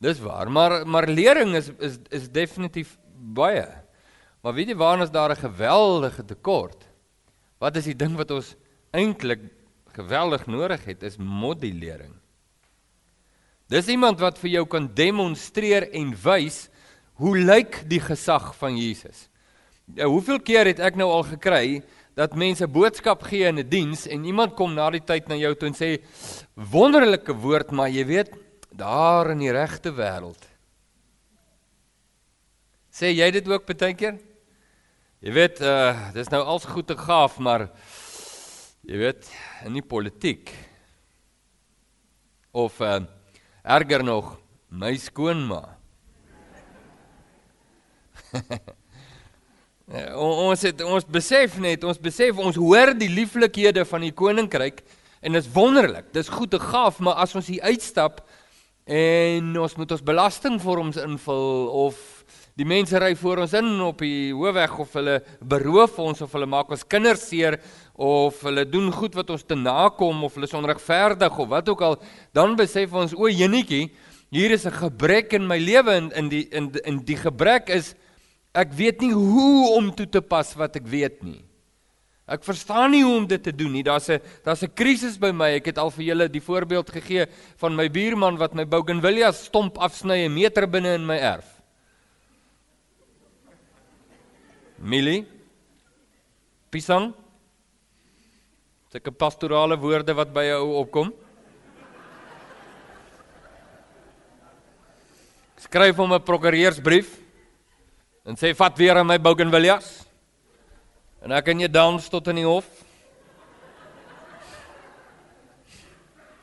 Dis 0.00 0.21
waar, 0.23 0.50
maar 0.50 0.87
maar 0.87 1.09
lering 1.09 1.57
is 1.57 1.71
is 1.79 1.99
is 2.11 2.29
definitief 2.31 2.99
baie. 3.15 3.67
Maar 4.43 4.55
weet 4.55 4.69
jy 4.69 4.77
waar 4.77 5.00
ons 5.00 5.11
daar 5.11 5.31
'n 5.31 5.43
geweldige 5.43 6.25
tekort? 6.25 6.87
Wat 7.59 7.77
is 7.77 7.85
die 7.85 7.97
ding 7.97 8.17
wat 8.17 8.31
ons 8.31 8.55
eintlik 8.93 9.41
geweldig 9.99 10.47
nodig 10.47 10.85
het 10.85 11.03
is 11.03 11.19
modellering. 11.19 12.15
Dis 13.69 13.91
iemand 13.93 14.21
wat 14.23 14.38
vir 14.41 14.50
jou 14.59 14.65
kan 14.71 14.87
demonstreer 14.97 15.88
en 15.93 16.15
wys 16.23 16.69
hoe 17.21 17.35
lyk 17.37 17.83
die 17.91 18.00
gesag 18.00 18.53
van 18.57 18.79
Jesus. 18.79 19.27
Ja, 19.97 20.07
hoeveel 20.09 20.41
keer 20.41 20.69
het 20.71 20.81
ek 20.85 20.97
nou 21.00 21.09
al 21.11 21.27
gekry 21.29 21.81
dat 22.18 22.34
mense 22.34 22.66
boodskap 22.66 23.22
gee 23.30 23.46
in 23.46 23.58
'n 23.62 23.68
diens 23.68 24.06
en 24.06 24.25
iemand 24.25 24.54
kom 24.58 24.75
na 24.75 24.90
die 24.90 25.04
tyd 25.04 25.28
na 25.28 25.37
jou 25.37 25.54
toe 25.54 25.68
en 25.68 25.75
sê 25.75 26.02
wonderlike 26.54 27.32
woord, 27.32 27.70
maar 27.70 27.88
jy 27.88 28.04
weet 28.04 28.30
daar 28.75 29.30
in 29.30 29.38
die 29.38 29.52
regte 29.52 29.92
wêreld. 29.94 30.42
Sê 32.90 33.14
jy 33.14 33.30
dit 33.30 33.48
ook 33.48 33.66
baie 33.66 33.94
keer? 33.94 34.18
Jy 35.20 35.32
weet, 35.32 35.60
uh 35.60 36.12
dis 36.12 36.28
nou 36.30 36.42
als 36.42 36.64
goed 36.64 36.87
te 36.87 36.96
gaaf, 36.96 37.38
maar 37.38 37.70
jy 38.82 38.98
weet, 38.98 39.30
in 39.64 39.72
die 39.72 39.87
politiek 39.87 40.50
of 42.52 42.80
uh 42.80 43.00
erger 43.62 44.02
nog, 44.04 44.38
my 44.70 44.96
skoonma. 44.96 45.78
ons 49.88 50.62
het 50.66 50.83
ons 50.85 51.04
besef 51.09 51.57
net, 51.62 51.85
ons 51.85 52.00
besef 52.00 52.37
ons 52.37 52.57
hoor 52.61 52.92
die 52.99 53.09
lieflikhede 53.09 53.87
van 53.88 54.04
die 54.04 54.12
koninkryk 54.12 54.83
en 55.25 55.33
dit 55.33 55.40
is 55.40 55.50
wonderlik. 55.54 56.11
Dis 56.12 56.28
goed 56.28 56.52
te 56.52 56.61
gaaf, 56.61 57.00
maar 57.00 57.23
as 57.25 57.35
ons 57.38 57.49
hier 57.49 57.64
uitstap 57.64 58.21
en 58.85 59.57
ons 59.61 59.76
moet 59.76 59.90
ons 59.97 60.04
belastingvorms 60.04 61.00
invul 61.00 61.68
of 61.87 61.97
die 62.59 62.66
mense 62.66 62.99
ry 62.99 63.12
voor 63.16 63.45
ons 63.45 63.54
in 63.54 63.68
op 63.85 64.00
die 64.02 64.33
hoofweg 64.35 64.75
of 64.83 64.95
hulle 64.99 65.18
beroof 65.40 65.99
ons 66.02 66.21
of 66.25 66.33
hulle 66.35 66.49
maak 66.50 66.73
ons 66.75 66.85
kinders 66.90 67.28
seer 67.30 67.59
of 67.95 68.40
hulle 68.45 68.64
doen 68.68 68.90
goed 68.92 69.14
wat 69.16 69.30
ons 69.30 69.45
te 69.47 69.57
nakom 69.57 70.25
of 70.26 70.37
hulle 70.37 70.49
is 70.49 70.57
onregverdig 70.59 71.38
of 71.38 71.49
wat 71.52 71.71
ook 71.71 71.85
al, 71.87 71.97
dan 72.35 72.57
besef 72.59 72.92
ons 72.92 73.14
o, 73.16 73.28
jenetjie, 73.30 73.88
hier 74.35 74.52
is 74.52 74.66
'n 74.66 74.75
gebrek 74.75 75.33
in 75.33 75.47
my 75.47 75.57
lewe 75.59 75.92
en 75.92 76.12
in 76.12 76.28
die 76.28 76.49
in 76.50 76.73
in 76.85 77.04
die 77.04 77.16
gebrek 77.16 77.71
is 77.71 77.95
ek 78.55 78.73
weet 78.73 79.00
nie 79.00 79.12
hoe 79.12 79.76
om 79.76 79.90
toe 79.95 80.07
te 80.07 80.21
pas 80.21 80.55
wat 80.57 80.76
ek 80.76 80.87
weet 80.88 81.23
nie. 81.23 81.43
Ek 82.28 82.45
verstaan 82.45 82.93
nie 82.93 83.00
hoe 83.07 83.14
om 83.23 83.26
dit 83.28 83.40
te 83.40 83.55
doen 83.57 83.73
nie. 83.73 83.83
Daar's 83.83 84.09
'n 84.11 84.21
daar's 84.45 84.62
'n 84.62 84.75
krisis 84.75 85.17
by 85.17 85.33
my. 85.33 85.57
Ek 85.57 85.67
het 85.67 85.78
al 85.78 85.90
vir 85.90 86.05
julle 86.05 86.28
die 86.28 86.40
voorbeeld 86.40 86.90
gegee 86.90 87.26
van 87.57 87.75
my 87.75 87.88
buurman 87.88 88.37
wat 88.37 88.55
my 88.55 88.64
bougainvillea 88.64 89.33
stomp 89.33 89.78
afsny 89.78 90.26
'n 90.26 90.35
meter 90.35 90.67
binne 90.67 90.95
in 90.95 91.07
my 91.07 91.17
erf. 91.17 91.62
Millie. 94.78 95.26
Pisang. 96.71 97.14
Sulke 98.93 99.11
pastorale 99.11 99.76
woorde 99.76 100.14
wat 100.14 100.33
by 100.33 100.45
jou 100.45 100.75
opkom. 100.85 101.14
Skryf 105.57 105.97
hom 105.97 106.12
'n 106.12 106.23
prokureursbrief 106.23 107.27
en 108.28 108.37
sê 108.37 108.52
vat 108.52 108.76
weer 108.76 108.99
aan 109.00 109.08
my 109.08 109.16
bougainvilleas. 109.25 109.87
En 111.25 111.32
ek 111.32 111.47
kan 111.49 111.61
jy 111.61 111.68
dans 111.73 112.08
tot 112.12 112.26
in 112.28 112.42
die 112.42 112.47
hof. 112.47 112.66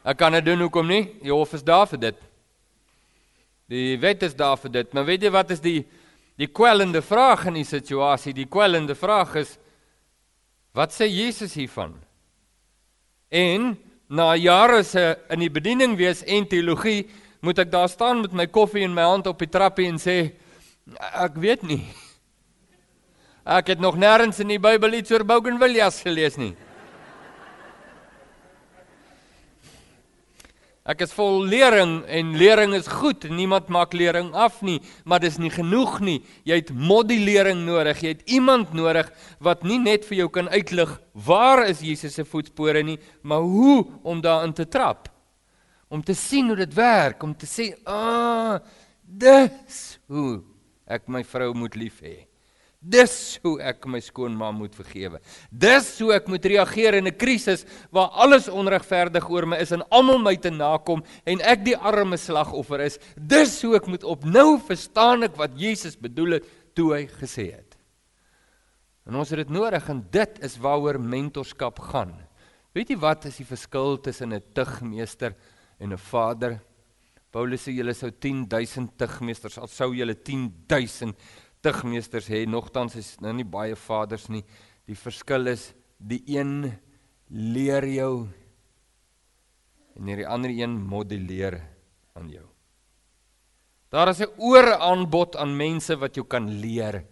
Ek 0.06 0.18
kan 0.18 0.34
dit 0.34 0.46
doen 0.48 0.64
hoekom 0.66 0.88
nie? 0.90 1.04
Die 1.22 1.34
hof 1.34 1.54
is 1.54 1.66
daar 1.66 1.86
vir 1.92 2.02
dit. 2.08 2.24
Die 3.70 4.00
wet 4.02 4.26
is 4.26 4.34
daar 4.38 4.58
vir 4.62 4.74
dit. 4.80 4.94
Maar 4.94 5.06
weet 5.06 5.28
jy 5.28 5.32
wat 5.34 5.54
is 5.54 5.62
die 5.62 5.84
die 6.36 6.50
kwellende 6.52 7.00
vraag 7.06 7.46
in 7.48 7.62
die 7.62 7.68
situasie? 7.68 8.34
Die 8.36 8.50
kwellende 8.50 8.96
vraag 8.98 9.38
is 9.40 9.54
wat 10.76 10.92
sê 10.92 11.06
Jesus 11.08 11.54
hiervan? 11.56 11.94
En 13.30 13.76
na 14.10 14.34
jare 14.36 14.82
se 14.84 15.14
in 15.32 15.46
die 15.46 15.54
bediening 15.54 15.96
wees 15.98 16.26
en 16.28 16.50
teologie, 16.50 17.06
moet 17.46 17.62
ek 17.62 17.72
daar 17.72 17.88
staan 17.90 18.26
met 18.26 18.34
my 18.34 18.48
koffie 18.50 18.84
in 18.84 18.94
my 18.94 19.06
hand 19.06 19.30
op 19.30 19.40
die 19.40 19.50
trappie 19.54 19.88
en 19.88 20.02
sê 20.02 20.34
ek 20.94 21.38
weet 21.42 21.64
nie. 21.66 21.82
Ek 23.46 23.74
het 23.74 23.82
nog 23.82 23.98
nêrens 23.98 24.40
in 24.42 24.50
die 24.54 24.62
Bybel 24.62 25.00
iets 25.00 25.14
oor 25.14 25.26
bougainvilleas 25.26 26.02
gelees 26.06 26.38
nie. 26.42 26.54
Ek 30.86 31.00
is 31.02 31.14
vol 31.18 31.40
lering 31.50 32.04
en 32.06 32.36
lering 32.38 32.76
is 32.78 32.86
goed. 32.90 33.26
Niemand 33.34 33.72
maak 33.74 33.96
lering 33.98 34.30
af 34.38 34.60
nie, 34.62 34.78
maar 35.02 35.22
dis 35.22 35.40
nie 35.42 35.50
genoeg 35.50 35.98
nie. 36.06 36.20
Jy 36.46 36.60
het 36.62 36.70
modellering 36.70 37.64
nodig. 37.66 38.04
Jy 38.06 38.12
het 38.14 38.26
iemand 38.30 38.74
nodig 38.78 39.10
wat 39.42 39.66
nie 39.66 39.80
net 39.82 40.06
vir 40.06 40.20
jou 40.22 40.30
kan 40.34 40.50
uitlig 40.54 40.92
waar 41.26 41.64
is 41.66 41.82
Jesus 41.82 42.14
se 42.14 42.26
voetspore 42.26 42.86
nie, 42.86 43.00
maar 43.26 43.42
hoe 43.42 43.82
om 44.06 44.22
daarin 44.22 44.54
te 44.54 44.70
trap. 44.70 45.10
Om 45.90 46.06
te 46.06 46.14
sien 46.14 46.54
hoe 46.54 46.60
dit 46.62 46.78
werk, 46.78 47.24
om 47.24 47.34
te 47.34 47.50
sê, 47.50 47.74
"Ah, 47.86 48.62
dis 49.02 49.98
hoe 50.08 50.55
ek 50.88 51.08
my 51.08 51.24
vrou 51.24 51.54
moet 51.54 51.76
lief 51.76 52.02
hê." 52.02 52.28
Dis 52.86 53.40
hoe 53.42 53.56
ek 53.66 53.88
my 53.90 53.98
skoonma 54.04 54.52
moet 54.54 54.76
vergewe. 54.78 55.18
Dis 55.50 55.88
hoe 56.04 56.12
ek 56.14 56.28
moet 56.30 56.44
reageer 56.46 57.00
in 57.00 57.08
'n 57.08 57.18
krisis 57.18 57.66
waar 57.90 58.14
alles 58.14 58.48
onregverdig 58.48 59.30
oor 59.30 59.46
my 59.46 59.58
is 59.58 59.72
en 59.72 59.82
almal 59.90 60.20
my 60.20 60.36
te 60.36 60.52
nakom 60.52 61.02
en 61.26 61.42
ek 61.42 61.66
die 61.66 61.78
arme 61.78 62.18
slagoffer 62.18 62.82
is. 62.82 63.00
Dis 63.18 63.62
hoe 63.64 63.76
ek 63.76 63.88
moet 63.88 64.04
opnou 64.04 64.60
verstaan 64.60 65.24
ek 65.24 65.36
wat 65.36 65.58
Jesus 65.58 65.96
bedoel 65.96 66.38
het 66.38 66.46
toe 66.76 66.94
hy 66.94 67.08
gesê 67.08 67.56
het. 67.56 67.76
En 69.08 69.16
ons 69.16 69.30
het 69.30 69.38
dit 69.38 69.50
nodig 69.50 69.90
en 69.90 70.06
dit 70.12 70.40
is 70.44 70.58
waaroor 70.58 71.00
mentorskap 71.00 71.80
gaan. 71.80 72.14
Weet 72.74 72.90
jy 72.90 72.98
wat 72.98 73.26
is 73.26 73.38
die 73.38 73.46
verskil 73.46 73.98
tussen 73.98 74.34
'n 74.34 74.44
tugmeester 74.54 75.34
en 75.80 75.94
'n 75.94 75.98
vader? 75.98 76.62
Paulus 77.36 77.66
sê 77.68 77.74
julle 77.76 77.92
sou 77.92 78.14
10000 78.16 78.94
tugmeesters, 78.96 79.58
al 79.60 79.68
sou 79.68 79.90
julle 79.92 80.14
10000 80.16 81.12
tugmeesters 81.66 82.30
hê, 82.32 82.46
nogtans 82.48 82.96
is 82.96 83.10
nou 83.20 83.34
nie 83.36 83.44
baie 83.44 83.76
vaders 83.76 84.30
nie. 84.32 84.46
Die 84.88 84.96
verskil 84.96 85.52
is 85.52 85.74
die 86.00 86.22
een 86.32 86.70
leer 87.28 87.84
jou 87.92 88.14
en 90.00 90.12
die 90.12 90.28
ander 90.28 90.54
een 90.54 90.78
modelleer 90.80 91.58
aan 92.16 92.30
jou. 92.32 92.46
Daar 93.92 94.10
is 94.14 94.22
'n 94.22 94.32
ooraanbod 94.40 95.36
aan 95.36 95.58
mense 95.58 95.96
wat 95.96 96.16
jou 96.16 96.26
kan 96.26 96.48
leer. 96.48 97.04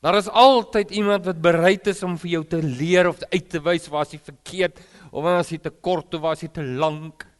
Daar 0.00 0.16
is 0.16 0.28
altyd 0.28 0.90
iemand 0.90 1.24
wat 1.24 1.42
bereid 1.42 1.86
is 1.86 2.02
om 2.02 2.16
vir 2.16 2.30
jou 2.30 2.44
te 2.44 2.62
leer 2.62 3.08
of 3.08 3.20
uit 3.20 3.50
te 3.50 3.60
wys 3.60 3.88
waar 3.88 4.06
jy 4.06 4.18
verkeerd 4.18 4.80
of 5.10 5.22
waar 5.22 5.44
jy 5.44 5.58
te 5.58 5.70
kort 5.70 6.14
of 6.14 6.20
waar 6.20 6.36
jy 6.36 6.48
te 6.48 6.62
lank. 6.62 7.31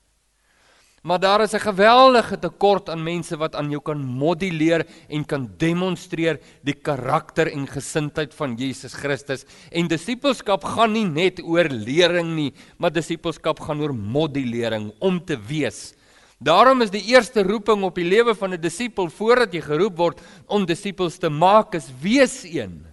Maar 1.03 1.19
daar 1.19 1.41
is 1.43 1.53
'n 1.53 1.59
geweldige 1.59 2.39
tekort 2.39 2.89
aan 2.89 3.03
mense 3.03 3.37
wat 3.37 3.55
aan 3.55 3.71
jou 3.71 3.83
kan 3.83 3.99
modelleer 3.99 4.87
en 5.09 5.25
kan 5.25 5.51
demonstreer 5.57 6.39
die 6.63 6.75
karakter 6.75 7.53
en 7.53 7.67
gesindheid 7.67 8.35
van 8.35 8.55
Jesus 8.55 8.95
Christus. 8.95 9.45
En 9.71 9.89
disippelskap 9.89 10.65
gaan 10.65 10.93
nie 10.93 11.05
net 11.05 11.43
oor 11.43 11.69
lering 11.69 12.35
nie, 12.35 12.53
maar 12.77 12.93
disippelskap 12.93 13.61
gaan 13.61 13.81
oor 13.81 13.95
modellering 13.95 14.93
om 14.99 15.25
te 15.25 15.39
wees. 15.47 15.95
Daarom 16.39 16.83
is 16.83 16.91
die 16.91 17.03
eerste 17.03 17.43
roeping 17.43 17.83
op 17.83 17.95
die 17.95 18.09
lewe 18.09 18.35
van 18.35 18.53
'n 18.53 18.61
disipel 18.61 19.11
voordat 19.11 19.53
jy 19.53 19.61
geroep 19.61 19.97
word 19.97 20.21
om 20.47 20.67
disippels 20.67 21.19
te 21.19 21.29
maak 21.29 21.75
is 21.75 21.91
wees 22.01 22.45
een. 22.45 22.87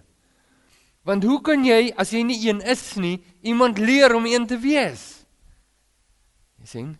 Want 1.04 1.24
hoe 1.24 1.40
kan 1.40 1.64
jy 1.64 1.92
as 1.96 2.10
jy 2.10 2.22
nie 2.22 2.48
een 2.48 2.60
is 2.60 2.94
nie, 2.96 3.22
iemand 3.42 3.78
leer 3.78 4.14
om 4.14 4.26
een 4.26 4.46
te 4.46 4.58
wees? 4.58 5.24
Jy 6.58 6.66
sien? 6.66 6.98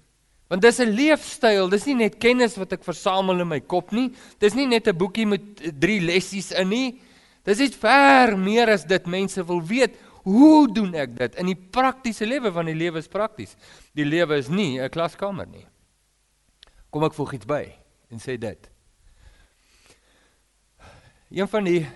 Want 0.51 0.63
dis 0.63 0.81
'n 0.83 0.91
leefstyl, 0.91 1.69
dis 1.71 1.87
nie 1.87 1.95
net 1.95 2.19
kennis 2.19 2.57
wat 2.59 2.73
ek 2.73 2.83
versamel 2.83 3.41
in 3.41 3.49
my 3.49 3.61
kop 3.61 3.93
nie. 3.93 4.11
Dis 4.41 4.55
nie 4.55 4.67
net 4.67 4.89
'n 4.89 4.97
boekie 4.97 5.27
met 5.27 5.41
drie 5.79 6.01
lessies 6.01 6.51
in 6.51 6.69
nie. 6.69 7.01
Dis 7.45 7.61
iets 7.61 7.77
ver 7.77 8.37
meer 8.37 8.69
as 8.69 8.85
dit. 8.85 9.07
Mense 9.07 9.47
wil 9.47 9.63
weet, 9.63 9.95
hoe 10.25 10.67
doen 10.73 10.95
ek 10.95 11.17
dit 11.17 11.35
in 11.37 11.47
die 11.47 11.55
praktiese 11.55 12.27
lewe 12.27 12.53
van 12.53 12.67
die 12.67 12.75
lewe 12.75 12.99
is 12.99 13.09
prakties. 13.09 13.57
Die 13.95 14.05
lewe 14.05 14.37
is 14.37 14.49
nie 14.49 14.81
'n 14.81 14.91
klaskamer 14.91 15.47
nie. 15.47 15.67
Kom 16.91 17.05
ek 17.05 17.15
voeg 17.15 17.35
iets 17.35 17.47
by 17.47 17.73
en 18.11 18.19
sê 18.19 18.37
dit. 18.37 18.71
Een 21.31 21.47
van 21.47 21.65
die 21.65 21.87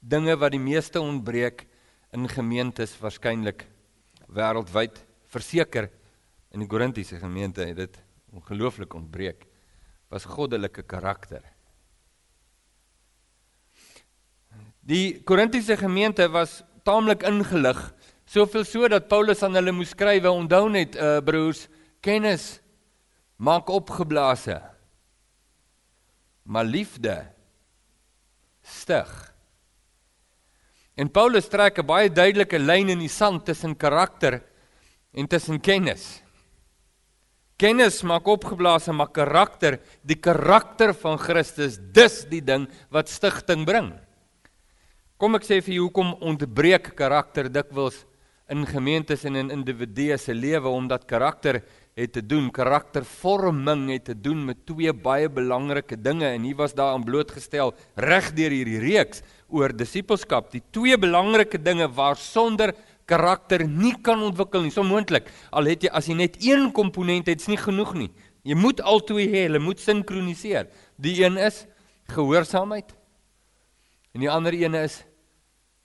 dinge 0.00 0.36
wat 0.36 0.52
die 0.52 0.60
meeste 0.60 1.00
ontbreek 1.00 1.66
in 2.12 2.28
gemeentes 2.28 2.92
waarskynlik 3.00 3.64
wêreldwyd 4.28 4.98
verseker 5.26 5.88
in 6.50 6.64
die 6.64 6.68
Korintiese 6.68 7.18
gemeente 7.20 7.64
het 7.66 7.76
dit 7.76 7.98
ongelooflik 8.34 8.94
ontbreek 8.94 9.46
was 10.10 10.26
goddelike 10.26 10.82
karakter. 10.82 11.42
Die 14.80 15.20
Korintiese 15.22 15.76
gemeente 15.78 16.26
was 16.32 16.62
taamlik 16.82 17.22
ingelig, 17.28 17.78
soveel 18.26 18.64
so 18.66 18.88
dat 18.90 19.08
Paulus 19.10 19.42
aan 19.46 19.54
hulle 19.58 19.74
moes 19.74 19.92
skrywe, 19.94 20.30
onthou 20.30 20.68
net 20.72 20.96
uh 20.98 21.18
broers, 21.22 21.68
kennis 22.02 22.58
maak 23.36 23.70
opgeblaase. 23.70 24.58
Maar 26.42 26.64
liefde 26.64 27.14
stig. 28.62 29.10
En 30.94 31.10
Paulus 31.10 31.48
trek 31.48 31.78
'n 31.78 31.86
baie 31.86 32.10
duidelike 32.10 32.58
lyn 32.58 32.88
in 32.88 32.98
die 32.98 33.08
sand 33.08 33.44
tussen 33.44 33.76
karakter 33.76 34.42
en 35.12 35.26
tussen 35.26 35.60
kennis. 35.60 36.22
Kennis 37.60 37.98
maak 38.08 38.24
opgeblaase 38.24 38.92
maar 38.96 39.10
karakter, 39.12 39.76
die 40.00 40.16
karakter 40.16 40.94
van 40.96 41.18
Christus, 41.20 41.74
dis 41.92 42.22
die 42.30 42.40
ding 42.40 42.64
wat 42.88 43.10
stigting 43.12 43.66
bring. 43.68 43.90
Kom 45.20 45.36
ek 45.36 45.44
sê 45.44 45.58
vir 45.60 45.74
jou 45.74 45.90
hoekom 45.90 46.14
ontbreek 46.24 46.94
karakter 46.96 47.50
dikwels 47.52 48.06
in 48.48 48.64
gemeentes 48.64 49.26
en 49.28 49.36
in 49.36 49.52
individue 49.52 50.16
se 50.16 50.32
lewe? 50.32 50.72
Omdat 50.72 51.04
karakter 51.04 51.60
het 52.00 52.14
te 52.16 52.22
doen 52.24 52.48
karaktervorming 52.48 53.90
het 53.90 54.06
te 54.08 54.16
doen 54.16 54.40
met 54.48 54.64
twee 54.64 54.92
baie 54.96 55.28
belangrike 55.28 56.00
dinge. 56.00 56.32
En 56.32 56.48
hier 56.48 56.56
was 56.56 56.72
daar 56.72 56.94
aan 56.94 57.04
blootgestel 57.04 57.74
reg 58.00 58.32
deur 58.38 58.56
hierdie 58.56 58.80
reeks 58.80 59.20
oor 59.52 59.76
disippelskap. 59.76 60.48
Die 60.54 60.62
twee 60.72 60.96
belangrike 60.96 61.60
dinge 61.60 61.90
waarsonder 61.92 62.72
karakter 63.10 63.66
nie 63.66 63.96
kan 63.98 64.22
ontwikkel 64.22 64.62
nie. 64.64 64.72
So 64.74 64.86
moontlik. 64.86 65.26
Al 65.50 65.68
het 65.70 65.84
jy 65.86 65.90
as 65.92 66.08
jy 66.08 66.16
net 66.18 66.38
een 66.44 66.70
komponent 66.76 67.28
het, 67.30 67.42
is 67.42 67.50
nie 67.50 67.60
genoeg 67.60 67.96
nie. 67.98 68.10
Jy 68.46 68.56
moet 68.56 68.80
al 68.80 69.02
twee 69.04 69.28
hê, 69.28 69.44
hulle 69.48 69.60
moet 69.60 69.82
sinkroniseer. 69.82 70.70
Die 71.00 71.18
een 71.20 71.36
is 71.40 71.66
gehoorsaamheid 72.14 72.96
en 74.10 74.24
die 74.24 74.30
ander 74.30 74.54
een 74.56 74.74
is 74.74 75.00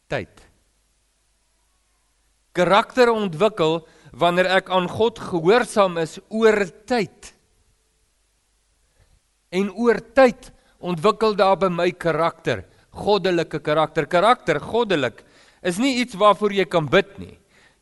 tyd. 0.09 0.41
Karakter 2.55 3.11
ontwikkel 3.11 3.83
wanneer 4.15 4.49
ek 4.57 4.71
aan 4.73 4.87
God 4.89 5.19
gehoorsaam 5.19 5.99
is 6.01 6.17
oor 6.33 6.63
tyd. 6.87 7.33
En 9.53 9.69
oor 9.75 9.99
tyd 10.15 10.51
ontwikkel 10.79 11.35
daar 11.37 11.57
by 11.59 11.69
my 11.71 11.89
karakter, 11.91 12.63
goddelike 12.95 13.59
karakter, 13.63 14.07
karakter 14.07 14.59
goddelik 14.63 15.21
is 15.65 15.79
nie 15.81 15.97
iets 16.03 16.17
waarvoor 16.17 16.53
jy 16.53 16.65
kan 16.69 16.87
bid 16.89 17.17
nie. 17.17 17.35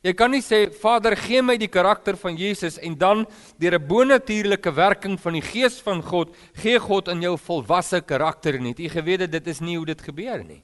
Jy 0.04 0.12
kan 0.12 0.34
nie 0.34 0.42
sê 0.44 0.66
Vader 0.68 1.14
gee 1.16 1.40
my 1.40 1.54
die 1.56 1.70
karakter 1.72 2.16
van 2.20 2.36
Jesus 2.36 2.76
en 2.76 2.96
dan 3.00 3.24
deur 3.56 3.78
'n 3.78 3.86
bonatuurlike 3.88 4.72
werking 4.72 5.16
van 5.20 5.32
die 5.32 5.42
Gees 5.42 5.80
van 5.80 6.02
God 6.02 6.34
gee 6.52 6.78
God 6.78 7.08
in 7.08 7.22
jou 7.22 7.38
volwasse 7.38 8.00
karakter 8.00 8.60
nie. 8.60 8.74
Jy 8.76 8.88
geweet 8.88 9.30
dit 9.30 9.46
is 9.46 9.60
nie 9.60 9.76
hoe 9.76 9.86
dit 9.86 10.02
gebeur 10.02 10.44
nie. 10.44 10.62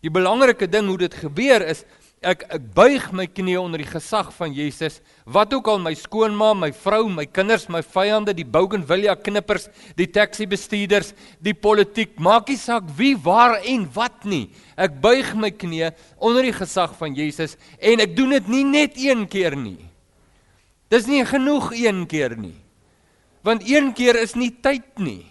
Die 0.00 0.10
belangrike 0.10 0.66
ding 0.66 0.88
hoe 0.88 0.98
dit 0.98 1.14
gebeur 1.14 1.62
is 1.68 1.84
Ek 2.22 2.44
ek 2.54 2.66
buig 2.70 3.08
my 3.10 3.24
knieë 3.26 3.58
onder 3.58 3.82
die 3.82 3.88
gesag 3.90 4.28
van 4.36 4.52
Jesus. 4.54 5.00
Wat 5.26 5.50
ook 5.56 5.66
al 5.72 5.80
my 5.82 5.90
skoonma, 5.98 6.52
my 6.54 6.68
vrou, 6.70 7.08
my 7.10 7.24
kinders, 7.26 7.64
my 7.66 7.80
vyande, 7.82 8.30
die 8.30 8.46
Bougainvillea 8.46 9.16
knippers, 9.18 9.66
die 9.98 10.06
taxi 10.06 10.46
bestuurders, 10.46 11.10
die 11.42 11.54
politiek, 11.54 12.14
maak 12.22 12.52
nie 12.52 12.60
saak 12.62 12.86
wie, 12.94 13.16
waar 13.18 13.56
en 13.66 13.88
wat 13.96 14.22
nie. 14.22 14.44
Ek 14.78 14.94
buig 15.02 15.32
my 15.34 15.50
knieë 15.50 15.90
onder 16.22 16.46
die 16.46 16.54
gesag 16.54 16.94
van 17.00 17.16
Jesus 17.18 17.56
en 17.82 18.04
ek 18.04 18.14
doen 18.14 18.36
dit 18.36 18.52
nie 18.54 18.62
net 18.70 19.00
een 19.02 19.26
keer 19.26 19.58
nie. 19.58 19.80
Dis 20.94 21.08
nie 21.10 21.24
genoeg 21.26 21.72
een 21.74 22.04
keer 22.06 22.36
nie. 22.38 22.54
Want 23.42 23.66
een 23.66 23.90
keer 23.98 24.20
is 24.20 24.36
nie 24.38 24.52
tyd 24.62 24.86
nie. 25.02 25.24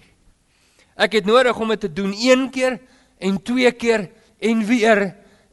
Ek 1.00 1.16
het 1.16 1.30
nodig 1.30 1.56
om 1.56 1.72
dit 1.72 1.86
te 1.88 1.94
doen 2.02 2.12
een 2.12 2.50
keer 2.52 2.82
en 3.24 3.40
twee 3.40 3.72
keer 3.72 4.10
en 4.44 4.66
weer 4.68 5.06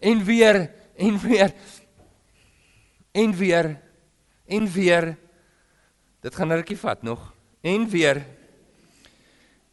en 0.03 0.25
weer 0.27 0.59
en 0.99 1.19
weer. 1.19 1.53
En 3.13 3.35
weer. 3.35 3.81
En 4.47 4.67
weer. 4.73 5.17
Dit 6.21 6.35
gaan 6.35 6.49
'n 6.49 6.61
rukkie 6.61 6.79
vat 6.79 7.03
nog. 7.03 7.35
En 7.61 7.89
weer. 7.89 8.27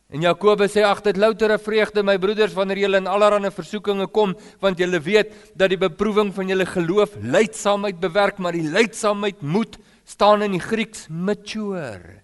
En 0.08 0.22
Jakobus 0.22 0.72
sê 0.72 0.84
ag 0.86 1.02
dit 1.02 1.18
loutere 1.18 1.58
vreugde 1.60 2.04
my 2.04 2.18
broeders 2.22 2.54
wanneer 2.54 2.78
julle 2.78 3.02
in 3.02 3.10
allerlei 3.10 3.52
versoekinge 3.52 4.08
kom 4.08 4.36
want 4.62 4.78
julle 4.78 5.02
weet 5.02 5.34
dat 5.58 5.74
die 5.74 5.82
beproewing 5.82 6.30
van 6.34 6.48
julle 6.48 6.66
geloof 6.66 7.18
lydsaamheid 7.20 8.00
bewerk 8.00 8.38
maar 8.38 8.54
die 8.54 8.70
lydsaamheid 8.70 9.42
moet 9.42 9.80
staan 10.06 10.46
in 10.46 10.52
die 10.52 10.62
Grieks 10.62 11.08
mature 11.10 12.22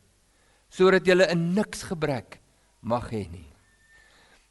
sodat 0.70 1.06
julle 1.10 1.28
in 1.34 1.54
niks 1.58 1.84
gebrek 1.90 2.40
mag 2.80 3.10
hê 3.10 3.26
nie 3.26 3.51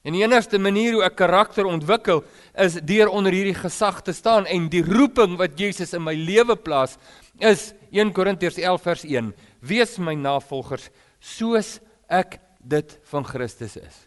En 0.02 0.16
die 0.16 0.22
enigste 0.24 0.58
manier 0.58 0.94
hoe 0.96 1.04
ek 1.04 1.18
karakter 1.18 1.68
ontwikkel 1.68 2.22
is 2.64 2.78
deur 2.88 3.10
onder 3.12 3.34
hierdie 3.36 3.56
gesag 3.58 4.00
te 4.06 4.14
staan 4.16 4.46
en 4.48 4.70
die 4.72 4.84
roeping 4.84 5.36
wat 5.40 5.58
Jesus 5.60 5.92
in 5.96 6.06
my 6.06 6.14
lewe 6.16 6.56
plaas 6.56 6.96
is 7.36 7.70
1 7.92 8.14
Korintiërs 8.16 8.56
11 8.62 8.86
vers 8.86 9.04
1: 9.04 9.32
Wees 9.60 9.98
my 10.00 10.14
navolgers 10.16 10.88
soos 11.20 11.78
ek 12.08 12.38
dit 12.60 12.96
van 13.12 13.28
Christus 13.28 13.76
is. 13.76 14.06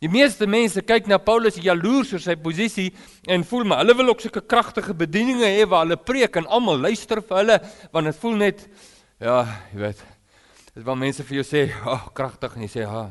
Die 0.00 0.08
meeste 0.08 0.46
mense 0.48 0.80
kyk 0.80 1.10
na 1.12 1.18
Paulus 1.20 1.58
jaloers 1.60 2.14
oor 2.14 2.22
sy 2.24 2.38
posisie 2.40 2.88
en 3.28 3.44
voel 3.44 3.66
maar 3.68 3.82
hulle 3.82 3.98
wil 3.98 4.14
ook 4.14 4.24
sulke 4.24 4.40
kragtige 4.40 4.96
bedieninge 4.96 5.44
hê 5.44 5.66
waar 5.68 5.84
hulle 5.84 6.00
preek 6.00 6.40
en 6.40 6.48
almal 6.48 6.80
luister 6.88 7.20
vir 7.20 7.42
hulle 7.42 7.58
want 7.92 8.08
dit 8.08 8.20
voel 8.22 8.40
net 8.46 8.64
ja, 9.20 9.44
jy 9.74 9.82
weet. 9.82 10.00
Dit 10.72 10.86
wat 10.86 10.96
mense 10.96 11.24
vir 11.28 11.42
jou 11.42 11.44
sê, 11.44 11.66
ag, 11.68 12.06
oh, 12.06 12.12
kragtig 12.16 12.56
en 12.56 12.64
jy 12.64 12.70
sê, 12.72 12.86
"Ha, 12.88 13.10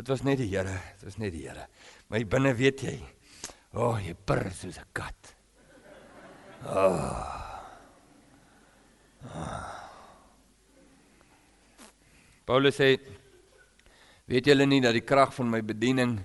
Dit 0.00 0.08
was 0.08 0.22
net 0.24 0.38
die 0.40 0.48
Here, 0.48 0.78
dit 0.96 1.04
was 1.04 1.18
net 1.20 1.34
die 1.34 1.42
Here. 1.44 1.66
Maar 2.08 2.22
binne 2.24 2.54
weet 2.56 2.86
jy, 2.86 2.94
o, 3.76 3.90
oh, 3.90 3.98
jy 4.00 4.14
purr 4.16 4.48
soos 4.56 4.78
'n 4.80 4.86
kat. 4.96 5.34
Oh. 6.64 6.96
oh. 9.28 9.66
Paulus 12.48 12.80
sê 12.80 12.96
weet 14.24 14.48
julle 14.48 14.64
nie 14.64 14.80
dat 14.80 14.96
die 14.96 15.04
krag 15.04 15.34
van 15.36 15.52
my 15.52 15.60
bediening 15.60 16.16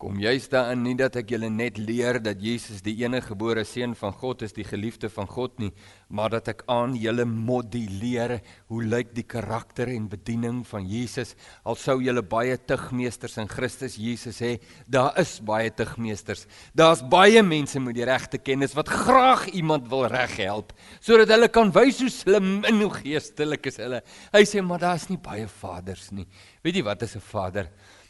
kom 0.00 0.16
juist 0.16 0.48
daarin 0.54 0.80
nie 0.80 0.94
dat 0.96 1.18
ek 1.20 1.34
julle 1.34 1.50
net 1.52 1.76
leer 1.76 2.16
dat 2.24 2.40
Jesus 2.40 2.80
die 2.80 2.94
enige 3.02 3.34
gebore 3.34 3.66
seun 3.68 3.92
van 3.98 4.14
God 4.16 4.46
is, 4.46 4.54
die 4.56 4.64
geliefde 4.64 5.10
van 5.12 5.28
God 5.28 5.60
nie, 5.60 5.68
maar 6.08 6.32
dat 6.32 6.48
ek 6.54 6.64
aan 6.72 6.94
julle 6.96 7.26
modelleer 7.28 8.38
hoe 8.72 8.80
lyk 8.80 9.12
die 9.18 9.26
karakter 9.28 9.92
en 9.92 10.08
bediening 10.08 10.62
van 10.70 10.88
Jesus. 10.88 11.34
Al 11.68 11.76
sou 11.76 11.98
julle 12.00 12.24
baie 12.24 12.56
tugmeesters 12.56 13.36
in 13.44 13.52
Christus 13.52 13.98
Jesus 14.00 14.40
hê, 14.40 14.54
daar 14.88 15.12
is 15.20 15.36
baie 15.44 15.68
tugmeesters. 15.68 16.46
Daar's 16.72 17.04
baie 17.04 17.44
mense 17.44 17.80
met 17.84 18.00
die 18.00 18.08
regte 18.08 18.40
kennis 18.40 18.76
wat 18.78 18.88
graag 18.88 19.50
iemand 19.52 19.90
wil 19.92 20.08
reghelp 20.08 20.72
sodat 21.04 21.28
hulle 21.34 21.52
kan 21.52 21.74
wys 21.76 22.00
hoe 22.00 22.12
slim 22.12 22.60
en 22.64 22.86
hoe 22.86 22.92
geestelik 23.02 23.68
is 23.68 23.82
hulle. 23.84 24.00
Hy 24.32 24.46
sê 24.48 24.64
maar 24.64 24.80
daar's 24.80 25.10
nie 25.12 25.20
baie 25.20 25.48
vaders 25.60 26.08
nie. 26.16 26.28
Weet 26.64 26.80
jy 26.80 26.88
wat 26.88 27.02
is 27.04 27.16
'n 27.16 27.20
vader? 27.20 27.68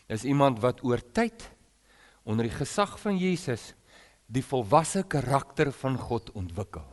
Is 0.09 0.24
iemand 0.24 0.62
wat 0.62 0.85
oor 0.85 1.03
tyd 1.12 1.50
onder 2.30 2.46
die 2.46 2.54
gesag 2.54 2.94
van 3.02 3.18
Jesus 3.18 3.72
die 4.30 4.44
volwasse 4.46 5.02
karakter 5.10 5.72
van 5.74 5.96
God 5.98 6.30
ontwikkel. 6.38 6.86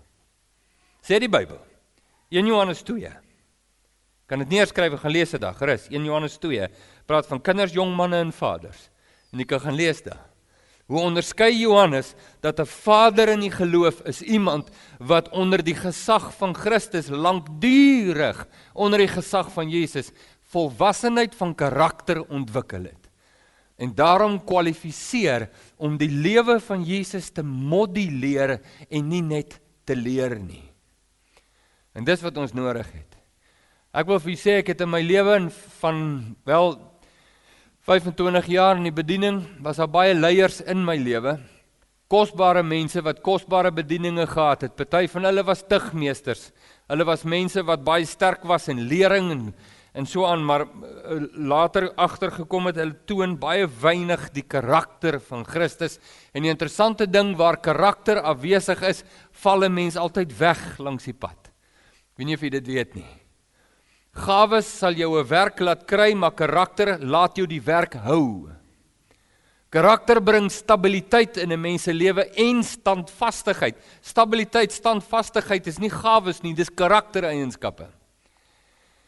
Sê 1.06 1.20
die 1.22 1.30
Bybel. 1.30 1.60
1 2.34 2.50
Johannes 2.50 2.82
2. 2.84 3.12
Kan 4.28 4.42
dit 4.44 4.50
neerskryf 4.52 4.98
en 4.98 5.04
gaan 5.04 5.14
lees 5.14 5.36
dit 5.36 5.44
daar. 5.44 5.56
Gerus 5.56 5.86
1 5.94 6.08
Johannes 6.10 6.40
2 6.42 6.68
praat 7.08 7.30
van 7.30 7.42
kinders, 7.42 7.76
jong 7.78 7.94
manne 7.96 8.20
en 8.26 8.34
vaders. 8.36 8.90
En 9.32 9.40
jy 9.40 9.46
kan 9.48 9.62
gaan 9.64 9.78
lees 9.78 10.02
daar. 10.04 10.26
Hoe 10.88 11.04
onderskei 11.04 11.52
Johannes 11.60 12.14
dat 12.42 12.60
'n 12.60 12.66
vader 12.66 13.30
in 13.30 13.40
die 13.40 13.52
geloof 13.52 14.02
is 14.08 14.22
iemand 14.22 14.70
wat 15.00 15.30
onder 15.30 15.64
die 15.64 15.76
gesag 15.76 16.34
van 16.34 16.56
Christus 16.56 17.10
lankdurig 17.10 18.48
onder 18.74 19.00
die 19.00 19.12
gesag 19.12 19.52
van 19.52 19.70
Jesus 19.70 20.12
volwassenheid 20.50 21.36
van 21.36 21.56
karakter 21.56 22.24
ontwikkel 22.28 22.84
het. 22.84 22.97
En 23.78 23.94
daarom 23.94 24.40
kwalifiseer 24.42 25.48
om 25.78 26.00
die 26.02 26.10
lewe 26.10 26.58
van 26.66 26.82
Jesus 26.84 27.30
te 27.30 27.44
modelleer 27.46 28.58
en 28.90 29.10
nie 29.10 29.22
net 29.22 29.60
te 29.86 29.96
leer 29.96 30.40
nie. 30.42 30.64
En 31.94 32.06
dis 32.06 32.22
wat 32.22 32.38
ons 32.42 32.54
nodig 32.58 32.90
het. 32.90 33.18
Ek 33.98 34.10
wil 34.10 34.20
vir 34.22 34.34
julle 34.34 34.42
sê 34.42 34.56
ek 34.62 34.74
het 34.74 34.82
in 34.86 34.92
my 34.92 35.02
lewe 35.06 35.38
van 35.80 36.00
wel 36.46 36.76
25 37.88 38.50
jaar 38.52 38.76
in 38.76 38.90
die 38.90 38.94
bediening 38.94 39.40
was 39.64 39.80
daar 39.80 39.90
baie 39.90 40.18
leiers 40.18 40.60
in 40.68 40.82
my 40.86 40.98
lewe. 41.00 41.38
Kosbare 42.12 42.62
mense 42.64 43.00
wat 43.04 43.22
kosbare 43.24 43.72
bedieninge 43.72 44.26
gehad 44.28 44.66
het. 44.66 44.76
Party 44.76 45.08
van 45.12 45.28
hulle 45.28 45.44
was 45.48 45.64
tugmeesters. 45.68 46.50
Hulle 46.92 47.08
was 47.08 47.24
mense 47.24 47.64
wat 47.68 47.86
baie 47.88 48.06
sterk 48.08 48.44
was 48.48 48.68
in 48.72 48.86
lering 48.92 49.32
en 49.32 49.42
en 49.98 50.06
so 50.06 50.28
aan, 50.30 50.44
maar 50.46 50.68
uh, 50.68 51.22
later 51.34 51.90
agtergekom 51.98 52.70
het 52.70 52.78
hulle 52.78 53.00
toon 53.10 53.34
baie 53.42 53.66
weinig 53.82 54.28
die 54.36 54.46
karakter 54.46 55.18
van 55.26 55.46
Christus. 55.48 55.98
En 56.38 56.46
die 56.46 56.54
interessante 56.54 57.08
ding 57.10 57.34
waar 57.40 57.58
karakter 57.58 58.22
afwesig 58.22 58.84
is, 58.86 59.04
val 59.42 59.66
'n 59.66 59.74
mens 59.74 59.98
altyd 59.98 60.38
weg 60.38 60.78
langs 60.78 61.10
die 61.10 61.18
pad. 61.18 61.50
Ek 62.14 62.22
weet 62.22 62.28
nie 62.28 62.36
of 62.36 62.42
jy 62.42 62.50
dit 62.50 62.68
weet 62.68 62.96
nie. 62.96 63.10
Gawes 64.14 64.70
sal 64.70 64.94
jou 64.94 65.18
'n 65.18 65.28
werk 65.28 65.60
laat 65.60 65.88
kry, 65.88 66.14
maar 66.14 66.32
karakter 66.32 67.00
laat 67.00 67.36
jou 67.38 67.48
die 67.48 67.62
werk 67.62 67.94
hou. 67.94 68.50
Karakter 69.70 70.22
bring 70.22 70.50
stabiliteit 70.50 71.38
in 71.38 71.52
'n 71.52 71.62
mens 71.62 71.84
se 71.84 71.94
lewe 71.94 72.24
en 72.36 72.64
standvastigheid. 72.64 73.76
Stabiliteit, 74.02 74.72
standvastigheid 74.72 75.68
is 75.68 75.80
nie 75.80 75.90
gawes 75.90 76.42
nie, 76.42 76.54
dis 76.54 76.70
karaktereienskappe. 76.70 77.97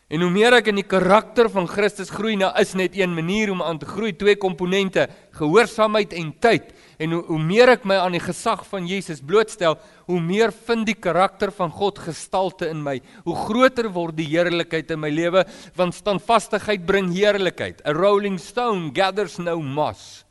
En 0.10 0.24
hoe 0.26 0.32
meer 0.34 0.56
ek 0.58 0.72
in 0.72 0.80
die 0.80 0.88
karakter 0.89 1.52
van 1.54 1.67
Christus 1.69 2.10
groei, 2.10 2.34
nou 2.39 2.50
is 2.58 2.72
net 2.74 2.95
een 2.98 3.12
manier 3.13 3.52
om 3.54 3.60
aan 3.62 3.78
te 3.78 3.86
groei, 3.86 4.10
twee 4.17 4.34
komponente, 4.41 5.04
gehoorsaamheid 5.38 6.15
en 6.17 6.32
tyd. 6.41 6.72
En 6.98 7.13
hoe, 7.13 7.19
hoe 7.28 7.38
meer 7.38 7.76
ek 7.76 7.86
my 7.86 8.00
aan 8.02 8.17
die 8.17 8.24
gesag 8.24 8.63
van 8.72 8.88
Jesus 8.89 9.22
blootstel, 9.22 9.78
hoe 10.10 10.17
meer 10.17 10.50
vind 10.65 10.88
die 10.89 10.98
karakter 10.98 11.54
van 11.54 11.69
God 11.69 12.02
gestalte 12.02 12.72
in 12.74 12.82
my. 12.82 12.98
Hoe 13.28 13.38
groter 13.38 13.91
word 13.93 14.17
die 14.17 14.26
heerlikheid 14.32 14.89
in 14.98 15.04
my 15.06 15.13
lewe, 15.13 15.45
want 15.78 16.00
standvastigheid 16.00 16.89
bring 16.89 17.13
heerlikheid. 17.13 17.86
A 17.86 17.93
rolling 17.93 18.41
stone 18.41 18.89
gathers 18.98 19.38
no 19.38 19.60
moss. 19.62 20.24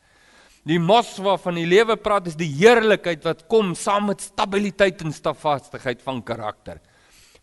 Die 0.67 0.83
mos 0.83 1.15
waarvan 1.23 1.55
die 1.57 1.69
lewe 1.71 1.95
praat 1.97 2.27
is 2.29 2.37
die 2.37 2.51
heerlikheid 2.51 3.23
wat 3.25 3.47
kom 3.47 3.77
saam 3.79 4.11
met 4.11 4.27
stabiliteit 4.27 5.07
en 5.07 5.15
standvastigheid 5.15 6.03
van 6.03 6.19
karakter. 6.27 6.83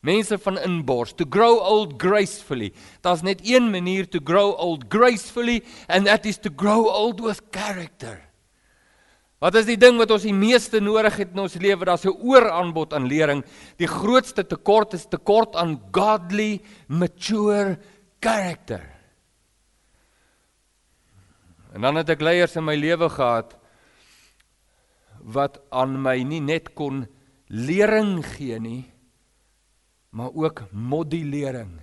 Mense 0.06 0.38
van 0.38 0.60
inbors 0.62 1.16
to 1.18 1.26
grow 1.30 1.58
old 1.58 1.96
gracefully. 2.02 2.72
Daar's 3.02 3.26
net 3.26 3.42
een 3.42 3.72
manier 3.74 4.06
to 4.10 4.22
grow 4.24 4.54
old 4.54 4.86
gracefully 4.90 5.64
and 5.88 6.06
that 6.06 6.26
is 6.26 6.38
to 6.38 6.52
grow 6.56 6.86
old 6.86 7.24
with 7.26 7.42
character. 7.52 8.22
Wat 9.42 9.58
is 9.60 9.68
die 9.68 9.78
ding 9.78 9.98
wat 10.00 10.14
ons 10.16 10.24
die 10.26 10.34
meeste 10.34 10.80
nodig 10.82 11.18
het 11.20 11.34
in 11.36 11.44
ons 11.44 11.58
lewe? 11.60 11.86
Daar's 11.86 12.06
'n 12.06 12.18
ooraanbod 12.24 12.94
aan 12.94 13.08
lering. 13.08 13.44
Die 13.78 13.88
grootste 13.88 14.48
tekort 14.48 14.94
is 14.94 15.06
tekort 15.06 15.56
aan 15.56 15.82
godly 15.92 16.62
mature 16.88 17.78
character. 18.22 18.82
En 21.74 21.82
dan 21.82 21.96
het 21.96 22.10
ek 22.10 22.22
leiers 22.22 22.56
in 22.56 22.64
my 22.64 22.76
lewe 22.76 23.10
gehad 23.10 23.56
wat 25.26 25.60
aan 25.70 26.02
my 26.02 26.24
nie 26.24 26.40
net 26.40 26.74
kon 26.74 27.08
lering 27.48 28.24
gee 28.24 28.60
nie, 28.60 28.86
maar 30.16 30.32
ook 30.34 30.64
modellering. 30.72 31.74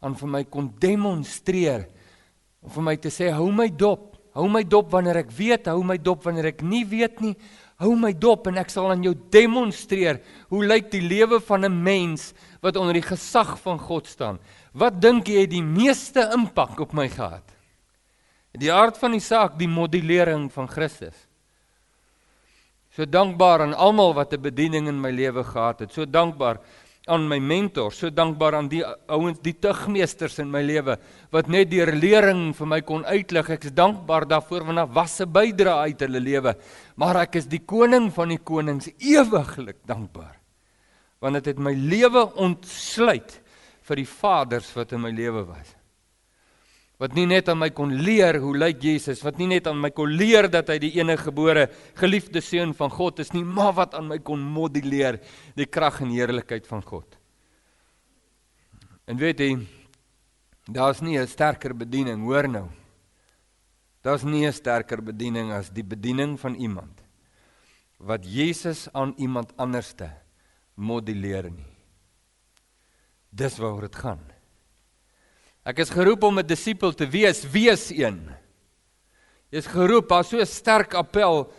Aan 0.00 0.16
vir 0.16 0.30
my 0.30 0.44
kon 0.48 0.70
demonstreer 0.80 1.84
om 2.62 2.72
vir 2.72 2.86
my 2.86 2.94
te 2.96 3.12
sê 3.12 3.28
hou 3.34 3.50
my 3.52 3.68
dop. 3.68 4.08
Hou 4.32 4.46
my 4.48 4.62
dop 4.64 4.88
wanneer 4.94 5.20
ek 5.20 5.34
weet 5.36 5.68
hou 5.68 5.82
my 5.84 5.98
dop 6.00 6.24
wanneer 6.24 6.48
ek 6.54 6.62
nie 6.64 6.86
weet 6.88 7.20
nie. 7.20 7.34
Hou 7.82 7.92
my 7.98 8.14
dop 8.16 8.46
en 8.48 8.60
ek 8.62 8.72
sal 8.72 8.88
aan 8.92 9.02
jou 9.04 9.12
demonstreer 9.34 10.22
hoe 10.48 10.62
lyk 10.64 10.88
die 10.94 11.02
lewe 11.04 11.40
van 11.44 11.66
'n 11.66 11.82
mens 11.82 12.32
wat 12.62 12.76
onder 12.76 12.94
die 12.94 13.08
gesag 13.10 13.58
van 13.60 13.78
God 13.78 14.06
staan. 14.06 14.38
Wat 14.72 15.00
dink 15.02 15.28
jy 15.28 15.40
het 15.44 15.50
die 15.50 15.62
meeste 15.62 16.30
impak 16.32 16.80
op 16.80 16.94
my 16.94 17.08
gehad? 17.08 17.44
Die 18.52 18.72
aard 18.72 18.96
van 18.96 19.12
die 19.12 19.20
saak 19.20 19.58
die 19.58 19.68
modellering 19.68 20.50
van 20.52 20.68
Christus. 20.68 21.28
So 22.92 23.04
dankbaar 23.04 23.60
aan 23.60 23.74
almal 23.74 24.14
wat 24.14 24.32
'n 24.32 24.40
bediening 24.40 24.88
in 24.88 25.00
my 25.00 25.10
lewe 25.10 25.44
gehad 25.44 25.80
het. 25.80 25.92
So 25.92 26.04
dankbaar 26.04 26.60
aan 27.10 27.24
my 27.26 27.38
mentor, 27.42 27.90
so 27.90 28.10
dankbaar 28.14 28.54
aan 28.60 28.68
die 28.70 28.82
ouens, 29.10 29.40
die 29.42 29.56
tugmeesters 29.58 30.38
in 30.38 30.50
my 30.52 30.60
lewe 30.62 30.96
wat 31.34 31.48
net 31.50 31.70
deur 31.72 31.90
lering 31.96 32.52
vir 32.54 32.68
my 32.70 32.80
kon 32.86 33.02
uitlig. 33.04 33.50
Ek 33.50 33.66
is 33.66 33.74
dankbaar 33.74 34.28
daarvoor 34.30 34.68
want 34.68 34.78
daar 34.78 34.94
was 34.94 35.20
'n 35.20 35.32
bydrae 35.32 35.90
uit 35.90 36.00
hulle 36.00 36.20
lewe. 36.20 36.54
Maar 36.96 37.22
ek 37.26 37.36
is 37.36 37.46
die 37.46 37.64
koning 37.66 38.12
van 38.12 38.28
die 38.28 38.38
konings 38.38 38.88
ewiglik 38.98 39.78
dankbaar. 39.86 40.38
Want 41.20 41.34
dit 41.34 41.46
het, 41.46 41.56
het 41.56 41.64
my 41.64 41.74
lewe 41.74 42.34
ontsluit 42.36 43.40
vir 43.82 43.96
die 43.96 44.06
vaders 44.06 44.72
wat 44.74 44.92
in 44.92 45.00
my 45.00 45.10
lewe 45.10 45.44
was 45.44 45.81
wat 47.02 47.16
nie 47.18 47.24
net 47.26 47.48
aan 47.50 47.58
my 47.58 47.72
kon 47.74 47.90
leer 48.06 48.36
hoe 48.38 48.52
lyk 48.54 48.78
Jesus, 48.84 49.24
wat 49.26 49.40
nie 49.40 49.48
net 49.50 49.66
aan 49.66 49.80
my 49.82 49.90
kon 49.90 50.12
leer 50.14 50.46
dat 50.46 50.68
hy 50.70 50.76
die 50.84 50.92
enige 51.00 51.26
gebore 51.32 51.64
geliefde 51.98 52.38
seun 52.44 52.70
van 52.78 52.92
God 52.94 53.18
is 53.24 53.32
nie, 53.34 53.42
maar 53.42 53.72
wat 53.74 53.96
aan 53.98 54.06
my 54.12 54.20
kon 54.22 54.38
modelleer 54.38 55.18
die 55.58 55.66
krag 55.66 55.98
en 56.04 56.12
heerlikheid 56.14 56.68
van 56.70 56.84
God. 56.86 57.18
En 59.10 59.18
weet 59.18 59.42
jy, 59.42 59.50
daar's 60.70 61.02
nie 61.02 61.18
'n 61.18 61.26
sterker 61.26 61.74
bediening, 61.74 62.22
hoor 62.22 62.48
nou. 62.48 62.68
Daar's 64.02 64.22
nie 64.22 64.46
'n 64.46 64.52
sterker 64.52 65.02
bediening 65.02 65.50
as 65.50 65.70
die 65.70 65.84
bediening 65.84 66.38
van 66.38 66.54
iemand 66.54 67.02
wat 67.98 68.24
Jesus 68.24 68.88
aan 68.92 69.14
iemand 69.16 69.56
anderste 69.56 70.10
modelleer 70.74 71.50
nie. 71.50 71.66
Dis 73.30 73.58
waaroor 73.58 73.80
dit 73.80 73.96
gaan. 73.96 74.41
Ek 75.62 75.78
is 75.78 75.92
geroep 75.94 76.24
om 76.26 76.38
'n 76.38 76.46
disipel 76.46 76.92
te 76.92 77.06
wees, 77.06 77.44
wees 77.46 77.90
een. 77.90 78.18
Jy 79.50 79.58
is 79.58 79.66
geroep, 79.66 80.08
daar's 80.08 80.28
so 80.28 80.38
'n 80.38 80.46
sterk 80.46 80.94
appel 80.94 81.52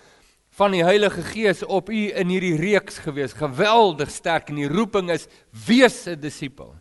van 0.57 0.71
die 0.71 0.83
Heilige 0.83 1.21
Gees 1.21 1.63
op 1.63 1.89
u 1.89 2.11
in 2.11 2.27
hierdie 2.27 2.57
reeks 2.57 2.99
gewees. 2.99 3.33
Geweldig 3.33 4.09
sterk 4.11 4.49
en 4.49 4.55
die 4.55 4.67
roeping 4.67 5.09
is 5.09 5.27
wees 5.51 6.07
'n 6.07 6.19
disipel. 6.19 6.75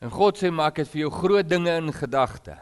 En 0.00 0.10
God 0.10 0.38
sê 0.38 0.50
maar 0.50 0.68
ek 0.68 0.76
het 0.76 0.88
vir 0.88 1.00
jou 1.00 1.10
groot 1.10 1.48
dinge 1.48 1.70
in 1.70 1.92
gedagte. 1.92 2.56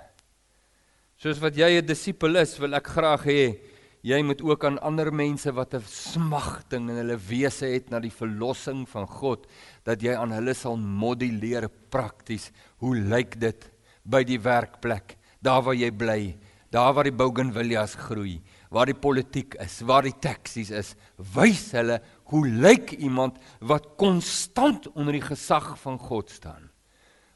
Soos 1.16 1.38
wat 1.38 1.54
jy 1.54 1.78
'n 1.78 1.86
disipel 1.86 2.36
is, 2.36 2.58
wil 2.58 2.74
ek 2.74 2.86
graag 2.86 3.24
hê 3.24 3.58
jy 4.02 4.22
moet 4.22 4.42
ook 4.42 4.64
aan 4.64 4.78
ander 4.78 5.12
mense 5.12 5.50
wat 5.52 5.74
'n 5.74 5.82
smagting 5.82 6.90
in 6.90 6.96
hulle 6.96 7.16
wese 7.16 7.66
het 7.66 7.90
na 7.90 8.00
die 8.00 8.10
verlossing 8.10 8.88
van 8.88 9.06
God, 9.06 9.46
dat 9.86 10.02
jy 10.02 10.16
aan 10.18 10.34
hulle 10.34 10.54
sal 10.58 10.76
modelleer 10.76 11.68
prakties 11.90 12.50
hoe 12.82 12.96
lyk 12.96 13.38
dit 13.40 13.68
by 14.02 14.24
die 14.26 14.40
werkplek, 14.42 15.14
daar 15.42 15.62
waar 15.62 15.78
jy 15.78 15.92
bly, 15.94 16.20
daar 16.74 16.94
waar 16.96 17.06
die 17.06 17.14
bougainvilleas 17.14 17.94
groei, 18.08 18.40
waar 18.70 18.90
die 18.90 18.98
politiek 18.98 19.54
is, 19.62 19.78
waar 19.86 20.06
die 20.06 20.16
taksies 20.20 20.72
is, 20.74 20.94
wys 21.16 21.70
hulle 21.76 22.00
hoe 22.32 22.42
lyk 22.46 22.96
iemand 22.98 23.38
wat 23.62 23.92
konstant 24.00 24.88
onder 24.94 25.14
die 25.14 25.24
gesag 25.24 25.76
van 25.84 26.00
God 26.02 26.34
staan. 26.34 26.66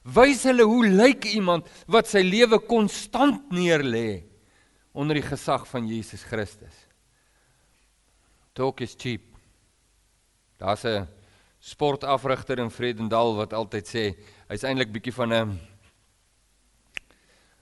Wys 0.03 0.43
hulle 0.49 0.67
hoe 0.67 0.89
lyk 0.89 1.29
iemand 1.31 1.69
wat 1.87 2.11
sy 2.11 2.25
lewe 2.25 2.59
konstant 2.67 3.53
neerlê 3.55 4.25
onder 4.97 5.21
die 5.21 5.27
gesag 5.27 5.69
van 5.71 5.87
Jesus 5.87 6.25
Christus. 6.27 6.75
Talk 8.57 8.83
is 8.83 8.97
cheap. 8.99 9.23
Daar's 10.59 10.85
'n 10.85 11.07
sportafrigter 11.61 12.59
in 12.59 12.73
Vredendal 12.73 13.35
wat 13.37 13.53
altyd 13.53 13.89
sê 13.89 14.05
hy's 14.49 14.65
eintlik 14.65 14.93
bietjie 14.95 15.13
van 15.13 15.33
'n 15.33 15.59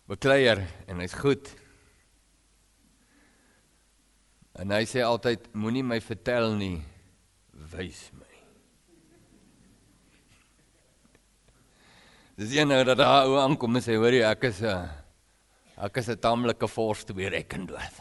bekleier 0.09 0.63
en 0.87 1.03
hy's 1.03 1.15
goed. 1.15 1.51
En 4.59 4.71
hy 4.71 4.85
sê 4.87 5.05
altyd 5.05 5.53
moenie 5.55 5.85
my 5.85 6.01
vertel 6.01 6.55
nie, 6.57 6.83
wys 7.53 8.11
my. 8.13 8.25
Dis 12.39 12.55
een 12.55 12.69
nou 12.69 12.85
dat 12.85 12.99
daar 12.99 13.27
ou 13.27 13.39
aankom 13.39 13.77
en 13.77 13.83
sê 13.83 13.99
hoor 13.99 14.15
jy 14.15 14.23
ek 14.23 14.45
is 14.45 14.63
'n 14.63 14.89
ek 15.77 15.97
is 15.97 16.09
'n 16.09 16.19
tamelike 16.19 16.69
fors 16.69 17.05
te 17.05 17.13
bereken 17.13 17.67
dood. 17.67 17.97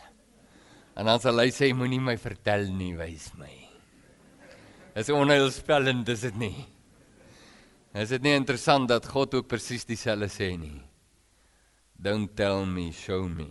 En 0.96 1.06
dan 1.06 1.20
sal 1.20 1.40
hy 1.40 1.50
sê 1.50 1.74
moenie 1.74 2.00
my 2.00 2.18
vertel 2.18 2.72
nie, 2.72 2.96
wys 2.96 3.34
my. 3.38 3.67
Dis 4.98 5.12
onheilspellend, 5.14 6.08
dis 6.08 6.24
dit 6.26 6.38
nie. 6.42 6.56
Is 7.94 8.10
dit 8.10 8.24
nie 8.26 8.34
interessant 8.34 8.88
dat 8.90 9.06
God 9.06 9.36
ook 9.38 9.50
presies 9.50 9.84
dieselfde 9.86 10.26
sê 10.34 10.48
nie? 10.58 10.80
Don't 11.94 12.32
tell 12.38 12.64
me, 12.66 12.90
show 12.94 13.28
me. 13.30 13.46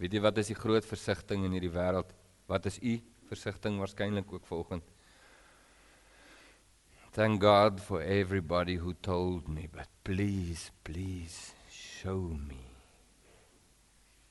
Weet 0.00 0.16
jy 0.16 0.20
wat 0.20 0.40
is 0.42 0.50
die 0.52 0.58
groot 0.58 0.84
versigtiging 0.84 1.46
in 1.48 1.54
hierdie 1.56 1.72
wêreld? 1.72 2.10
Wat 2.52 2.68
is 2.68 2.76
u 2.84 2.98
versigtiging 3.30 3.78
waarskynlik 3.80 4.28
ook 4.32 4.44
vanoggend? 4.48 4.84
Thank 7.16 7.40
God 7.40 7.80
for 7.80 8.02
everybody 8.04 8.76
who 8.76 8.92
told 8.92 9.48
me, 9.48 9.68
but 9.72 9.88
please, 10.04 10.68
please 10.84 11.54
show 11.72 12.28
me. 12.36 12.60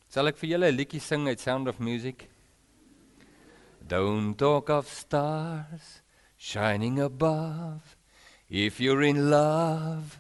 Sal 0.10 0.30
ek 0.30 0.38
vir 0.38 0.54
julle 0.54 0.70
'n 0.70 0.78
liedjie 0.78 1.02
sing 1.02 1.26
uit 1.28 1.42
Sound 1.42 1.68
of 1.68 1.80
Music? 1.80 2.30
Don't 3.82 4.38
talk 4.38 4.70
of 4.70 4.86
stars 4.86 6.04
shining 6.40 7.00
above 7.00 7.98
if 8.50 8.80
you're 8.80 9.04
in 9.04 9.30
love. 9.30 10.20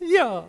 Ja. 0.00 0.44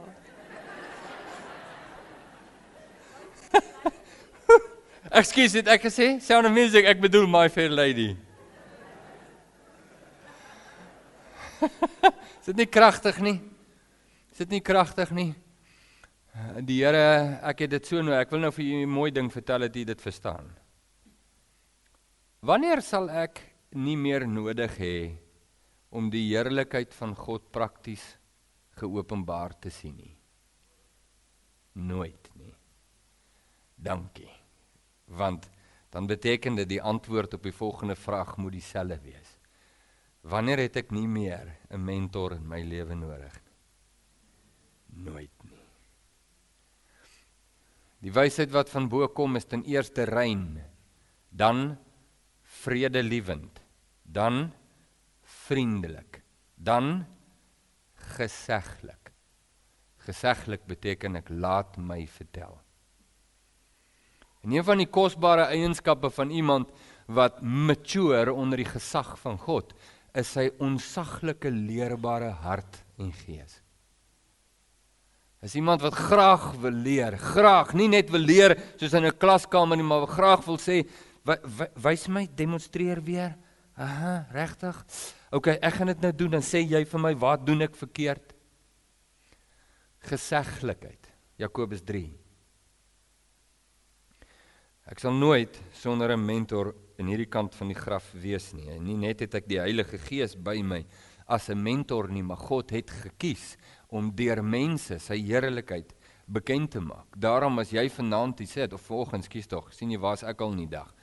Ekskuus, 5.10 5.58
het 5.58 5.68
ek 5.74 5.84
gesê 5.90 6.20
Sound 6.22 6.48
of 6.48 6.54
Music, 6.54 6.86
ek 6.88 7.02
bedoel 7.02 7.28
My 7.28 7.50
Fair 7.52 7.74
Lady. 7.74 8.14
Is 12.40 12.48
dit 12.54 12.62
nie 12.62 12.70
kragtig 12.70 13.20
nie? 13.26 13.40
Is 14.32 14.46
dit 14.46 14.56
nie 14.56 14.62
kragtig 14.64 15.12
nie? 15.12 15.34
Die 16.64 16.80
Here, 16.86 17.42
ek 17.44 17.66
het 17.66 17.74
dit 17.74 17.90
so 17.90 18.06
nou, 18.06 18.14
ek 18.16 18.32
wil 18.32 18.46
nou 18.46 18.54
vir 18.56 18.64
julle 18.70 18.86
'n 18.88 18.96
mooi 18.96 19.12
ding 19.12 19.28
vertel 19.34 19.66
dat 19.66 19.76
julle 19.76 19.92
dit 19.92 20.02
verstaan. 20.02 20.48
Wanneer 22.40 22.80
sal 22.86 23.10
ek 23.10 23.49
nie 23.76 23.98
meer 23.98 24.28
nodig 24.28 24.78
hê 24.82 24.96
om 25.90 26.10
die 26.10 26.26
heerlikheid 26.30 26.94
van 26.94 27.16
God 27.16 27.52
prakties 27.52 28.18
geopenbaar 28.80 29.58
te 29.60 29.70
sien 29.70 29.96
nie? 29.98 30.16
Nooit 31.74 32.30
nie. 32.36 32.54
Dankie. 33.76 34.32
Want 35.06 35.50
dan 35.90 36.08
beteken 36.08 36.56
dit 36.56 36.70
die 36.70 36.82
antwoord 36.82 37.34
op 37.34 37.44
die 37.44 37.56
volgende 37.56 37.96
vraag 37.96 38.38
moet 38.38 38.58
dieselfde 38.58 39.00
wees. 39.04 39.38
Wanneer 40.22 40.66
het 40.66 40.76
ek 40.84 40.92
nie 40.92 41.08
meer 41.08 41.58
'n 41.70 41.84
mentor 41.84 42.34
in 42.34 42.48
my 42.48 42.62
lewe 42.62 42.96
nodig 42.96 43.34
nie? 43.34 43.50
Nooit 45.04 45.44
nie. 45.44 45.66
Die 48.00 48.12
wysheid 48.12 48.52
wat 48.52 48.70
van 48.70 48.88
bo 48.90 49.08
kom 49.08 49.36
is 49.36 49.46
ten 49.46 49.64
eerste 49.64 50.04
rein, 50.04 50.64
dan 51.30 51.78
vredelewend, 52.42 53.59
dan 54.12 54.50
vriendelik, 55.46 56.22
dan 56.56 57.06
geseglik. 58.16 59.12
Geseglik 60.08 60.66
beteken 60.66 61.20
ek 61.20 61.30
laat 61.30 61.78
my 61.78 62.02
vertel. 62.10 62.58
En 64.42 64.56
een 64.56 64.64
van 64.64 64.80
die 64.80 64.88
kosbare 64.88 65.50
eienskappe 65.52 66.10
van 66.16 66.32
iemand 66.32 66.72
wat 67.06 67.42
mature 67.42 68.34
onder 68.34 68.62
die 68.62 68.70
gesag 68.70 69.18
van 69.20 69.38
God 69.38 69.74
is 70.18 70.32
sy 70.32 70.48
onsaglike 70.64 71.52
leerbare 71.52 72.32
hart 72.44 72.80
en 72.98 73.12
gees. 73.14 73.60
Is 75.44 75.56
iemand 75.56 75.84
wat 75.84 75.96
graag 75.96 76.52
wil 76.60 76.76
leer, 76.76 77.16
graag 77.18 77.74
nie 77.78 77.88
net 77.88 78.10
wil 78.12 78.26
leer 78.26 78.58
soos 78.80 78.94
in 78.94 79.06
'n 79.06 79.18
klaskamer 79.18 79.78
nie, 79.78 79.86
maar 79.86 80.08
graag 80.08 80.44
wil 80.46 80.58
sê 80.58 80.88
wys 81.76 82.08
my, 82.08 82.28
demonstreer 82.36 83.04
weer. 83.04 83.36
Aha, 83.80 84.26
regtig? 84.36 84.76
OK, 85.32 85.54
ek 85.56 85.78
gaan 85.78 85.94
dit 85.94 86.02
nou 86.04 86.12
doen, 86.12 86.34
dan 86.36 86.44
sê 86.44 86.60
jy 86.66 86.82
vir 86.84 87.00
my 87.00 87.14
wat 87.16 87.46
doen 87.48 87.64
ek 87.64 87.78
verkeerd? 87.80 88.34
Geseglikheid. 90.10 91.08
Jakobus 91.40 91.86
3. 91.88 92.10
Ek 94.90 95.00
sal 95.00 95.16
nooit 95.16 95.56
sonder 95.72 96.12
'n 96.12 96.26
mentor 96.26 96.74
in 96.98 97.08
hierdie 97.08 97.30
kant 97.30 97.56
van 97.56 97.68
die 97.72 97.78
graf 97.78 98.12
wees 98.12 98.52
nie. 98.54 98.68
En 98.68 98.84
nie 98.84 98.98
net 98.98 99.20
het 99.22 99.36
ek 99.36 99.48
die 99.48 99.60
Heilige 99.60 99.98
Gees 99.98 100.36
by 100.36 100.62
my 100.62 100.86
as 101.28 101.50
'n 101.50 101.64
mentor 101.64 102.10
nie, 102.10 102.24
maar 102.24 102.38
God 102.38 102.72
het 102.72 102.90
gekies 102.90 103.56
om 103.88 104.12
deur 104.12 104.44
mense 104.44 105.00
sy 105.00 105.16
heerlikheid 105.16 105.94
bekend 106.28 106.72
te 106.72 106.80
maak. 106.80 107.08
Daarom 107.18 107.60
as 107.60 107.72
jy 107.72 107.88
vanaand 107.90 108.40
hier 108.40 108.48
sit 108.48 108.74
of 108.74 108.82
vanoggend, 108.82 109.26
skuis 109.26 109.48
tog, 109.48 109.74
sien 109.74 109.92
jy 109.92 109.98
waar's 109.98 110.24
ek 110.24 110.42
al 110.42 110.52
in 110.52 110.58
die 110.58 110.76
dag. 110.78 110.94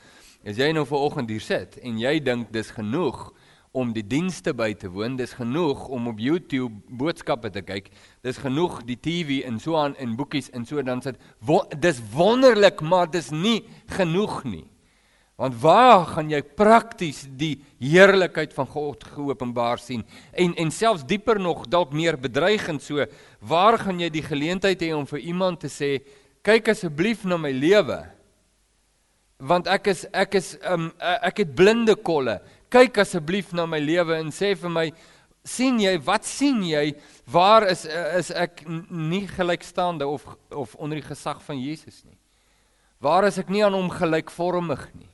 As 0.47 0.61
jy 0.61 0.69
nou 0.71 0.85
vanoggend 0.87 1.33
hier 1.33 1.43
sit 1.43 1.73
en 1.83 1.97
jy 1.99 2.21
dink 2.23 2.53
dis 2.55 2.69
genoeg 2.71 3.33
om 3.75 3.91
die 3.91 4.05
dienste 4.07 4.53
by 4.55 4.69
te 4.79 4.87
woon, 4.95 5.17
dis 5.19 5.33
genoeg 5.35 5.89
om 5.91 6.07
op 6.07 6.23
YouTube 6.23 6.85
boodskappe 6.87 7.51
te 7.51 7.65
kyk, 7.67 7.91
dis 8.23 8.39
genoeg 8.39 8.79
die 8.87 8.95
TV 8.95 9.41
en 9.49 9.59
so 9.59 9.75
aan 9.75 9.97
en 9.99 10.15
boekies 10.15 10.53
en 10.55 10.63
so 10.63 10.79
dan 10.87 11.03
sit 11.03 11.19
dis 11.83 11.99
wonderlik, 12.15 12.79
maar 12.79 13.11
dis 13.11 13.33
nie 13.35 13.65
genoeg 13.99 14.39
nie. 14.47 14.65
Want 15.37 15.59
waar 15.61 16.07
gaan 16.15 16.31
jy 16.31 16.45
prakties 16.47 17.27
die 17.27 17.57
heerlikheid 17.83 18.55
van 18.55 18.71
God 18.71 19.03
geopenbaar 19.19 19.83
sien? 19.83 20.07
En 20.31 20.55
en 20.55 20.71
selfs 20.71 21.05
dieper 21.11 21.43
nog, 21.43 21.67
dalk 21.67 21.91
meer 21.91 22.15
bedreigend 22.15 22.87
so, 22.87 23.03
waar 23.43 23.83
gaan 23.83 23.99
jy 23.99 24.15
die 24.15 24.25
geleentheid 24.31 24.79
hê 24.79 24.95
om 24.95 25.11
vir 25.11 25.27
iemand 25.27 25.67
te 25.67 25.69
sê, 25.75 25.97
kyk 26.47 26.71
asseblief 26.71 27.27
na 27.27 27.35
my 27.35 27.51
lewe? 27.51 28.05
Want 29.37 29.66
ek 29.68 29.90
is 29.92 30.07
ek 30.16 30.38
is 30.38 30.55
um 30.64 30.88
ek 31.01 31.42
het 31.44 31.55
blinde 31.57 31.96
kolle. 32.01 32.38
Kyk 32.72 33.03
asseblief 33.05 33.53
na 33.53 33.66
my 33.68 33.79
lewe 33.83 34.16
en 34.16 34.33
sê 34.33 34.55
vir 34.57 34.72
my, 34.72 34.87
sien 35.46 35.77
jy, 35.81 35.92
wat 36.03 36.25
sien 36.25 36.62
jy? 36.64 36.94
Waar 37.29 37.68
is 37.68 37.85
is 37.87 38.31
ek 38.33 38.64
nie 38.66 39.27
gelykstaande 39.29 40.09
of 40.09 40.25
of 40.51 40.75
onder 40.81 40.96
die 41.03 41.09
gesag 41.09 41.42
van 41.44 41.61
Jesus 41.61 42.03
nie? 42.05 42.16
Waar 42.99 43.29
is 43.29 43.37
ek 43.38 43.53
nie 43.53 43.64
aan 43.64 43.77
hom 43.77 43.92
gelykvormig 43.92 44.88
nie? 44.94 45.11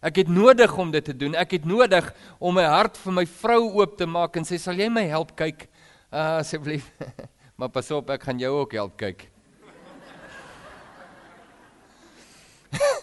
Ek 0.00 0.16
het 0.22 0.28
nodig 0.30 0.72
om 0.78 0.90
dit 0.94 1.04
te 1.04 1.12
doen. 1.12 1.34
Ek 1.34 1.50
het 1.58 1.64
nodig 1.66 2.14
om 2.38 2.54
my 2.54 2.64
hart 2.64 2.96
vir 3.02 3.12
my 3.12 3.26
vrou 3.26 3.64
oop 3.82 3.98
te 3.98 4.06
maak 4.06 4.36
en 4.38 4.46
sê 4.48 4.56
sal 4.56 4.78
jy 4.78 4.88
my 4.88 5.04
help 5.10 5.34
kyk 5.36 5.66
uh, 6.12 6.38
asseblief. 6.38 6.88
maar 7.58 7.68
pas 7.74 7.90
op, 7.92 8.10
ek 8.14 8.22
gaan 8.30 8.40
jou 8.40 8.54
ook 8.62 8.78
help 8.78 8.96
kyk. 8.96 9.26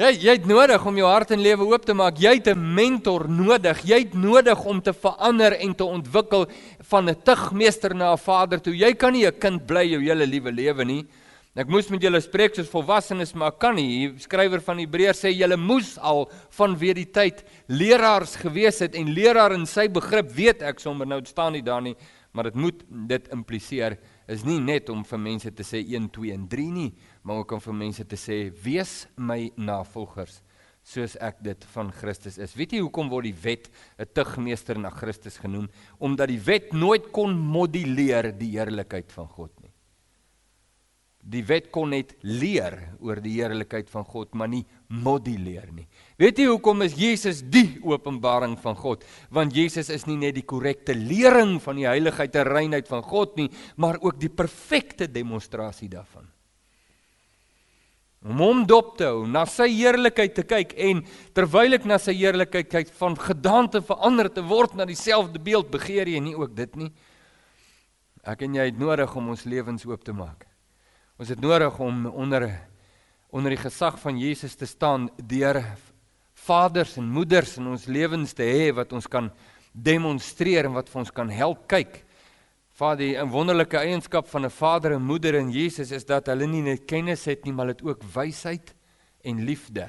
jy 0.00 0.10
jy 0.16 0.34
het 0.38 0.46
nodig 0.48 0.84
om 0.88 0.96
jou 0.96 1.08
hart 1.08 1.34
en 1.34 1.42
lewe 1.44 1.66
oop 1.68 1.84
te 1.84 1.94
maak. 1.96 2.18
Jy 2.18 2.38
het 2.38 2.48
'n 2.48 2.74
mentor 2.74 3.28
nodig. 3.28 3.84
Jy 3.84 3.98
het 3.98 4.14
nodig 4.14 4.64
om 4.64 4.80
te 4.80 4.92
verander 4.92 5.52
en 5.60 5.74
te 5.74 5.84
ontwikkel 5.84 6.46
van 6.88 7.08
'n 7.08 7.22
tugmeester 7.22 7.94
na 7.94 8.12
'n 8.12 8.18
vader 8.18 8.60
toe. 8.60 8.74
Jy 8.76 8.94
kan 8.94 9.12
nie 9.12 9.26
'n 9.26 9.38
kind 9.38 9.66
bly 9.66 9.84
jou 9.84 10.00
hele 10.00 10.26
liewe 10.26 10.52
lewe 10.52 10.84
nie. 10.84 11.06
Ek 11.54 11.68
moes 11.68 11.90
met 11.90 12.00
julle 12.00 12.20
spreek 12.20 12.54
soos 12.54 12.68
volwassenes, 12.68 13.34
maar 13.34 13.52
kan 13.52 13.74
nie. 13.74 14.08
Die 14.08 14.18
skrywer 14.18 14.60
van 14.60 14.78
Hebreërs 14.78 15.24
sê 15.24 15.34
julle 15.34 15.56
moes 15.56 15.98
al 15.98 16.30
vanweer 16.50 16.94
die 16.94 17.10
tyd 17.10 17.44
leraars 17.66 18.36
gewees 18.36 18.78
het 18.78 18.94
en 18.94 19.12
leraar 19.12 19.52
in 19.52 19.66
sy 19.66 19.88
begrip 19.88 20.30
weet 20.30 20.62
ek 20.62 20.78
sommer 20.80 21.06
nou 21.06 21.20
staan 21.24 21.52
nie 21.52 21.62
daar 21.62 21.82
nie, 21.82 21.96
maar 22.32 22.44
dit 22.44 22.54
moet 22.54 22.84
dit 23.08 23.28
impliseer 23.32 23.98
is 24.30 24.44
nie 24.44 24.60
net 24.60 24.88
om 24.90 25.02
vir 25.04 25.18
mense 25.18 25.50
te 25.50 25.62
sê 25.66 25.82
1 25.82 26.08
2 26.14 26.32
en 26.32 26.46
3 26.48 26.70
nie, 26.70 26.92
maar 27.22 27.42
ook 27.42 27.52
om 27.52 27.60
vir 27.60 27.74
mense 27.74 28.06
te 28.06 28.16
sê 28.16 28.38
wees 28.64 29.06
my 29.16 29.50
navolgers 29.56 30.40
soos 30.86 31.16
ek 31.20 31.42
dit 31.44 31.66
van 31.74 31.90
Christus 31.92 32.38
is. 32.40 32.54
Weet 32.56 32.74
jy 32.74 32.84
hoekom 32.84 33.10
word 33.12 33.28
die 33.28 33.40
wet 33.42 33.68
'n 33.98 34.06
tugmeester 34.14 34.78
na 34.78 34.90
Christus 34.90 35.36
genoem? 35.38 35.68
Omdat 35.98 36.28
die 36.28 36.40
wet 36.40 36.72
nooit 36.72 37.12
kon 37.12 37.36
moduleer 37.36 38.32
die 38.32 38.56
heerlikheid 38.56 39.12
van 39.12 39.28
God 39.28 39.52
nie. 39.60 39.72
Die 41.20 41.44
wet 41.44 41.70
kon 41.70 41.90
net 41.90 42.14
leer 42.22 42.96
oor 42.98 43.20
die 43.20 43.36
heerlikheid 43.36 43.90
van 43.90 44.04
God, 44.04 44.34
maar 44.34 44.48
nie 44.48 44.64
moduleer 44.88 45.70
nie. 45.70 45.86
Weet 46.16 46.38
jy 46.38 46.46
hoekom 46.46 46.80
is 46.82 46.96
Jesus 46.96 47.42
die 47.42 47.78
openbaring 47.84 48.56
van 48.58 48.74
God? 48.74 49.04
Want 49.30 49.54
Jesus 49.54 49.90
is 49.90 50.06
nie 50.06 50.16
net 50.16 50.34
die 50.34 50.46
korrekte 50.48 50.94
lering 50.94 51.60
van 51.60 51.76
die 51.76 51.86
heiligheid 51.86 52.34
en 52.36 52.48
reinheid 52.48 52.88
van 52.88 53.02
God 53.02 53.36
nie, 53.36 53.50
maar 53.76 54.00
ook 54.00 54.18
die 54.18 54.32
perfekte 54.32 55.06
demonstrasie 55.06 55.88
daarvan. 55.88 56.26
Om 58.20 58.40
hom 58.44 58.58
dop 58.68 58.98
te 58.98 59.06
hou, 59.08 59.22
na 59.24 59.46
sy 59.48 59.70
heerlikheid 59.72 60.34
te 60.36 60.42
kyk 60.44 60.74
en 60.76 60.98
terwyl 61.36 61.78
ek 61.78 61.86
na 61.88 61.96
sy 61.96 62.12
heerlikheid 62.18 62.68
kyk, 62.68 62.90
van 62.98 63.16
gedagte 63.16 63.80
verander 63.80 64.28
te 64.28 64.44
word 64.44 64.74
na 64.76 64.84
dieselfde 64.84 65.40
beeld, 65.40 65.70
begeer 65.72 66.10
jy 66.10 66.20
nie 66.20 66.36
ook 66.36 66.52
dit 66.58 66.76
nie? 66.76 66.90
Ek 68.20 68.44
en 68.44 68.58
jy 68.58 68.66
het 68.68 68.80
nodig 68.80 69.14
om 69.16 69.30
ons 69.32 69.46
lewens 69.48 69.86
oop 69.88 70.04
te 70.04 70.12
maak. 70.12 70.44
Ons 71.20 71.32
het 71.32 71.40
nodig 71.40 71.80
om 71.80 72.04
onder 72.10 72.50
onder 73.30 73.54
die 73.54 73.60
gesag 73.62 73.94
van 74.02 74.16
Jesus 74.18 74.56
te 74.58 74.66
staan 74.66 75.04
deur 75.22 75.60
vaders 76.46 76.96
en 76.98 77.06
moeders 77.14 77.52
in 77.60 77.68
ons 77.70 77.84
lewens 77.86 78.32
te 78.34 78.42
hê 78.42 78.72
wat 78.74 78.90
ons 78.96 79.06
kan 79.06 79.28
demonstreer 79.70 80.66
en 80.66 80.74
wat 80.74 80.90
vir 80.90 81.02
ons 81.04 81.12
kan 81.14 81.30
help 81.30 81.68
kyk. 81.70 82.00
Vader, 82.80 83.20
'n 83.20 83.28
wonderlike 83.28 83.76
eienskap 83.76 84.26
van 84.28 84.46
'n 84.46 84.50
vader 84.50 84.92
en 84.92 85.02
moeder 85.02 85.34
in 85.34 85.50
Jesus 85.50 85.90
is 85.90 86.04
dat 86.04 86.26
hulle 86.26 86.46
nie 86.46 86.62
net 86.62 86.86
kennis 86.86 87.24
het 87.24 87.44
nie, 87.44 87.52
maar 87.52 87.66
dit 87.66 87.82
ook 87.82 88.02
wysheid 88.14 88.74
en 89.22 89.44
liefde. 89.44 89.84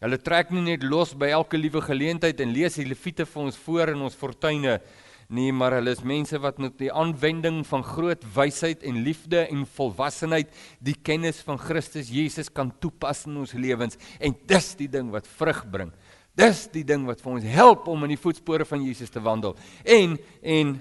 Hulle 0.00 0.18
trek 0.18 0.50
nie 0.50 0.62
net 0.62 0.82
los 0.82 1.14
by 1.14 1.28
elke 1.30 1.56
liewe 1.56 1.80
geleentheid 1.80 2.40
en 2.40 2.50
lees 2.50 2.74
die 2.74 2.88
Lewiete 2.88 3.24
vir 3.24 3.42
ons 3.42 3.56
voor 3.56 3.88
in 3.88 4.02
ons 4.02 4.14
fortuine 4.14 4.80
nie, 5.28 5.52
maar 5.52 5.72
hulle 5.78 5.90
is 5.90 6.02
mense 6.02 6.38
wat 6.38 6.58
met 6.58 6.76
die 6.78 6.92
aanwending 6.92 7.64
van 7.66 7.84
groot 7.84 8.24
wysheid 8.34 8.82
en 8.82 9.04
liefde 9.04 9.46
en 9.46 9.64
volwassenheid 9.64 10.48
die 10.80 10.96
kennis 11.02 11.38
van 11.40 11.58
Christus 11.58 12.10
Jesus 12.10 12.50
kan 12.50 12.72
toepas 12.80 13.26
in 13.26 13.36
ons 13.36 13.52
lewens 13.52 13.96
en 14.18 14.34
dis 14.46 14.74
die 14.74 14.88
ding 14.88 15.10
wat 15.10 15.26
vrug 15.38 15.70
bring. 15.70 15.92
Dis 16.34 16.66
die 16.72 16.84
ding 16.84 17.06
wat 17.06 17.20
vir 17.20 17.32
ons 17.32 17.44
help 17.44 17.86
om 17.86 18.02
in 18.02 18.16
die 18.16 18.22
voetspore 18.22 18.64
van 18.64 18.82
Jesus 18.82 19.10
te 19.10 19.20
wandel. 19.20 19.54
En 19.84 20.18
en 20.42 20.80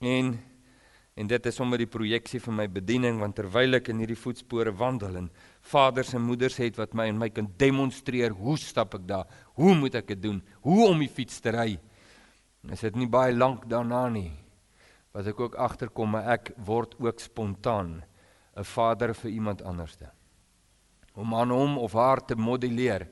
en 0.00 0.34
en 1.14 1.28
dit 1.30 1.46
is 1.46 1.54
sommer 1.54 1.78
die 1.78 1.86
projeksie 1.86 2.40
van 2.42 2.56
my 2.58 2.64
bediening 2.66 3.20
want 3.22 3.36
terwyl 3.38 3.78
ek 3.78 3.92
in 3.92 4.00
hierdie 4.02 4.18
voetspore 4.18 4.72
wandel 4.74 5.20
en 5.20 5.28
vaders 5.70 6.14
en 6.18 6.24
moeders 6.26 6.56
het 6.58 6.80
wat 6.80 6.96
my 6.98 7.06
en 7.06 7.20
my 7.20 7.28
kan 7.30 7.46
demonstreer 7.56 8.34
hoe 8.34 8.56
stap 8.58 8.96
ek 8.98 9.06
daar? 9.06 9.28
Hoe 9.54 9.76
moet 9.78 9.94
ek 9.94 10.08
dit 10.08 10.24
doen? 10.24 10.40
Hoe 10.66 10.88
om 10.88 10.98
die 10.98 11.08
fiets 11.08 11.38
te 11.40 11.54
ry? 11.54 11.78
Is 12.66 12.82
dit 12.82 12.98
nie 12.98 13.06
baie 13.06 13.34
lank 13.34 13.68
daarna 13.70 14.08
nie 14.10 14.32
wat 15.14 15.30
ek 15.30 15.40
ook 15.40 15.54
agterkom 15.62 16.16
maar 16.16 16.32
ek 16.34 16.50
word 16.66 16.96
ook 16.98 17.22
spontaan 17.22 18.02
'n 18.56 18.64
vader 18.64 19.14
vir 19.14 19.30
iemand 19.30 19.62
anderste. 19.62 20.10
Om 21.14 21.34
aan 21.34 21.50
hom 21.50 21.78
of 21.78 21.92
haar 21.92 22.24
te 22.26 22.34
modelleer 22.34 23.08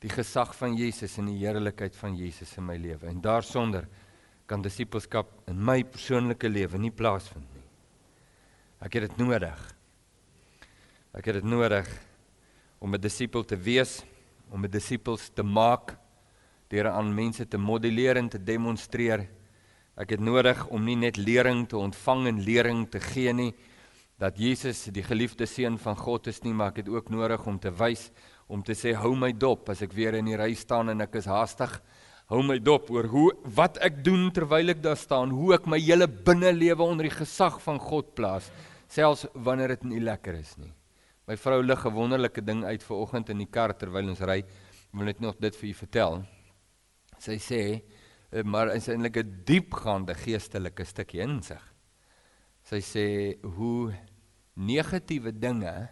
die 0.00 0.10
gesag 0.10 0.54
van 0.56 0.76
Jesus 0.76 1.18
en 1.18 1.26
die 1.26 1.38
heerlikheid 1.38 1.96
van 1.96 2.16
Jesus 2.16 2.56
in 2.56 2.66
my 2.66 2.76
lewe. 2.76 3.06
En 3.06 3.20
daarsonder 3.20 3.88
kan 4.48 4.64
disippelskap 4.64 5.28
in 5.50 5.58
my 5.60 5.82
persoonlike 5.84 6.48
lewe 6.48 6.80
nie 6.80 6.92
plaasvind 6.94 7.44
nie. 7.44 7.64
Ek 8.80 8.94
het 8.96 9.08
dit 9.08 9.18
nodig. 9.20 9.58
Ek 11.12 11.26
het 11.28 11.40
dit 11.40 11.48
nodig 11.48 11.88
om 12.80 12.94
'n 12.94 13.00
disipel 13.00 13.44
te 13.44 13.56
wees, 13.56 14.02
om 14.50 14.64
'n 14.64 14.70
disipels 14.70 15.28
te 15.34 15.42
maak 15.42 15.98
deur 16.68 16.88
aan 16.88 17.14
mense 17.14 17.48
te 17.48 17.58
modelleer 17.58 18.16
en 18.16 18.28
te 18.28 18.38
demonstreer. 18.38 19.28
Ek 19.96 20.10
het 20.10 20.20
nodig 20.20 20.66
om 20.68 20.84
nie 20.84 20.96
net 20.96 21.16
lering 21.16 21.68
te 21.68 21.76
ontvang 21.76 22.26
en 22.26 22.44
lering 22.44 22.88
te 22.90 23.00
gee 23.00 23.32
nie 23.32 23.54
dat 24.18 24.38
Jesus 24.38 24.84
die 24.84 25.02
geliefde 25.02 25.46
seun 25.46 25.78
van 25.78 25.96
God 25.96 26.26
is 26.26 26.42
nie, 26.42 26.52
maar 26.52 26.68
ek 26.68 26.76
het 26.76 26.88
ook 26.88 27.08
nodig 27.10 27.46
om 27.46 27.58
te 27.58 27.70
wys 27.70 28.10
om 28.48 28.62
te 28.62 28.72
sê 28.72 28.94
hou 28.96 29.14
my 29.14 29.32
dop 29.32 29.68
as 29.68 29.82
ek 29.82 29.92
weer 29.92 30.14
in 30.14 30.24
die 30.24 30.36
ry 30.36 30.54
staan 30.54 30.88
en 30.88 31.00
ek 31.04 31.14
is 31.20 31.26
haastig. 31.26 31.82
Hou 32.28 32.42
my 32.44 32.58
dop 32.60 32.90
oor 32.92 33.06
hoe 33.08 33.28
wat 33.56 33.78
ek 33.80 34.02
doen 34.04 34.26
terwyl 34.36 34.74
ek 34.74 34.82
daar 34.84 34.98
staan, 35.00 35.30
hoe 35.32 35.54
ek 35.56 35.64
my 35.64 35.78
hele 35.80 36.04
binnelewe 36.04 36.84
onder 36.84 37.06
die 37.08 37.14
gesag 37.14 37.56
van 37.64 37.78
God 37.80 38.10
plaas, 38.18 38.50
selfs 38.92 39.24
wanneer 39.32 39.72
dit 39.72 39.86
nie 39.94 40.02
lekker 40.04 40.36
is 40.36 40.50
nie. 40.60 40.74
My 41.24 41.36
vrou 41.40 41.62
lig 41.62 41.86
'n 41.86 41.94
wonderlike 41.94 42.44
ding 42.44 42.64
uit 42.64 42.82
ver 42.82 42.96
oggend 42.96 43.30
in 43.30 43.38
die 43.38 43.48
kar 43.48 43.72
terwyl 43.72 44.10
ons 44.10 44.20
ry. 44.20 44.38
Ek 44.44 44.92
wil 44.92 45.06
net 45.06 45.20
nog 45.20 45.40
dit 45.40 45.56
vir 45.56 45.68
u 45.70 45.74
vertel. 45.74 46.24
Sy 47.18 47.36
sê, 47.38 47.82
eh, 48.32 48.42
maar 48.44 48.76
is 48.76 48.88
eintlik 48.88 49.16
'n 49.16 49.44
diepgaande 49.44 50.14
geestelike 50.14 50.84
stukkie 50.84 51.20
insig. 51.20 51.62
Sy 52.62 52.80
sê 52.80 53.38
hoe 53.42 53.94
negatiewe 54.54 55.32
dinge 55.32 55.88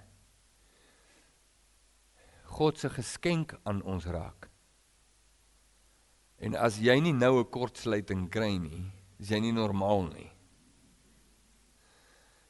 God 2.45 2.79
se 2.79 2.89
geskenk 2.89 3.55
aan 3.65 3.83
ons 3.83 4.05
raak. 4.05 4.51
En 6.39 6.55
as 6.55 6.79
jy 6.79 6.99
nie 7.01 7.13
nou 7.13 7.41
'n 7.41 7.51
kortsluiting 7.51 8.29
kry 8.31 8.59
nie, 8.59 8.93
is 9.19 9.31
jy 9.31 9.41
nie 9.41 9.53
normaal 9.53 10.03
nie. 10.13 10.31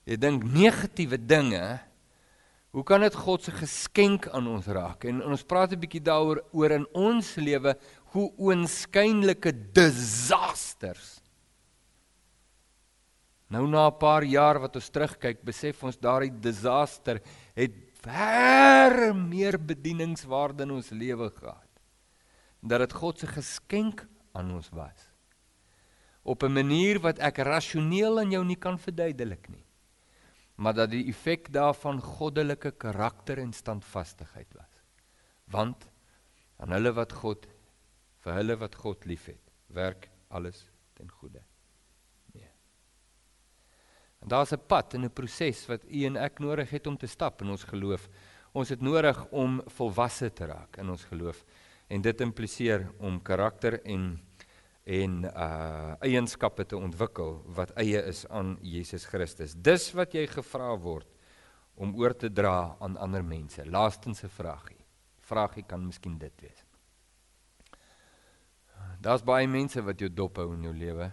Jy 0.06 0.16
dink 0.16 0.44
negatiewe 0.44 1.18
dinge, 1.18 1.80
hoe 2.70 2.84
kan 2.84 3.00
dit 3.00 3.14
God 3.14 3.42
se 3.42 3.50
geskenk 3.50 4.28
aan 4.28 4.46
ons 4.46 4.66
raak? 4.66 5.04
En 5.04 5.22
ons 5.22 5.42
praat 5.42 5.72
'n 5.72 5.80
bietjie 5.80 6.02
daaroor 6.02 6.42
oor 6.52 6.70
in 6.70 6.86
ons 6.94 7.36
lewe 7.36 7.74
hoe 8.12 8.32
oënskynlike 8.38 9.52
disasters. 9.72 11.20
Nou 13.48 13.66
na 13.66 13.88
'n 13.88 13.98
paar 13.98 14.24
jaar 14.24 14.60
wat 14.60 14.76
ons 14.76 14.90
terugkyk, 14.90 15.44
besef 15.44 15.82
ons 15.84 15.96
daardie 15.96 16.40
disaster 16.40 17.20
het 17.54 17.72
ver 18.02 19.14
meer 19.14 19.58
bedieningswaarde 19.58 20.62
in 20.62 20.70
ons 20.70 20.90
lewe 20.90 21.30
gehad. 21.30 21.65
Dat 22.66 22.82
dit 22.82 22.92
God 22.92 23.18
se 23.18 23.28
geskenk 23.30 24.06
aan 24.36 24.50
ons 24.54 24.68
was. 24.74 25.10
Op 26.22 26.42
'n 26.42 26.52
manier 26.52 27.00
wat 27.00 27.18
ek 27.18 27.38
rasioneel 27.38 28.18
aan 28.18 28.30
jou 28.30 28.44
nie 28.44 28.58
kan 28.58 28.78
verduidelik 28.78 29.48
nie. 29.48 29.64
Maar 30.54 30.74
dat 30.74 30.90
die 30.90 31.06
effek 31.08 31.52
daarvan 31.52 32.00
goddelike 32.00 32.70
karakter 32.70 33.38
en 33.38 33.52
standvastigheid 33.52 34.54
was. 34.54 34.82
Want 35.44 35.88
aan 36.56 36.72
hulle 36.72 36.92
wat 36.92 37.12
God 37.12 37.46
vir 38.18 38.32
hulle 38.32 38.56
wat 38.56 38.74
God 38.74 39.04
liefhet, 39.04 39.52
werk 39.66 40.10
alles 40.28 40.70
ten 40.94 41.10
goeie. 41.10 41.44
En 44.26 44.28
daar's 44.28 44.52
'n 44.52 44.66
pad 44.66 44.94
en 44.94 45.04
'n 45.04 45.12
proses 45.12 45.66
wat 45.66 45.84
u 45.84 46.04
en 46.04 46.16
ek 46.16 46.38
nodig 46.38 46.70
het 46.70 46.86
om 46.86 46.96
te 46.96 47.06
stap 47.06 47.40
in 47.40 47.48
ons 47.48 47.64
geloof. 47.64 48.08
Ons 48.52 48.68
het 48.68 48.80
nodig 48.80 49.26
om 49.30 49.62
volwasse 49.66 50.32
te 50.32 50.44
raak 50.44 50.76
in 50.76 50.90
ons 50.90 51.04
geloof 51.04 51.44
en 51.88 52.02
dit 52.02 52.20
impliseer 52.20 52.88
om 52.98 53.20
karakter 53.22 53.80
en 53.84 54.14
en 54.86 55.24
uh 55.26 55.94
eienskappe 56.06 56.62
te 56.70 56.76
ontwikkel 56.78 57.40
wat 57.56 57.72
eie 57.82 57.98
is 58.06 58.22
aan 58.30 58.52
Jesus 58.62 59.04
Christus. 59.10 59.56
Dis 59.58 59.88
wat 59.98 60.14
jy 60.14 60.28
gevra 60.30 60.76
word 60.78 61.08
om 61.74 61.94
oor 61.98 62.14
te 62.14 62.30
dra 62.30 62.76
aan 62.80 62.94
ander 62.96 63.24
mense. 63.24 63.64
Laastens 63.66 64.22
'n 64.22 64.28
vraagie. 64.28 64.84
Vraagie 65.20 65.64
kan 65.66 65.86
miskien 65.86 66.18
dit 66.18 66.32
wees. 66.40 66.64
Daar's 69.00 69.24
baie 69.24 69.48
mense 69.48 69.82
wat 69.82 70.00
jou 70.00 70.08
dop 70.08 70.36
hou 70.36 70.54
in 70.54 70.62
jou 70.62 70.74
lewe. 70.74 71.10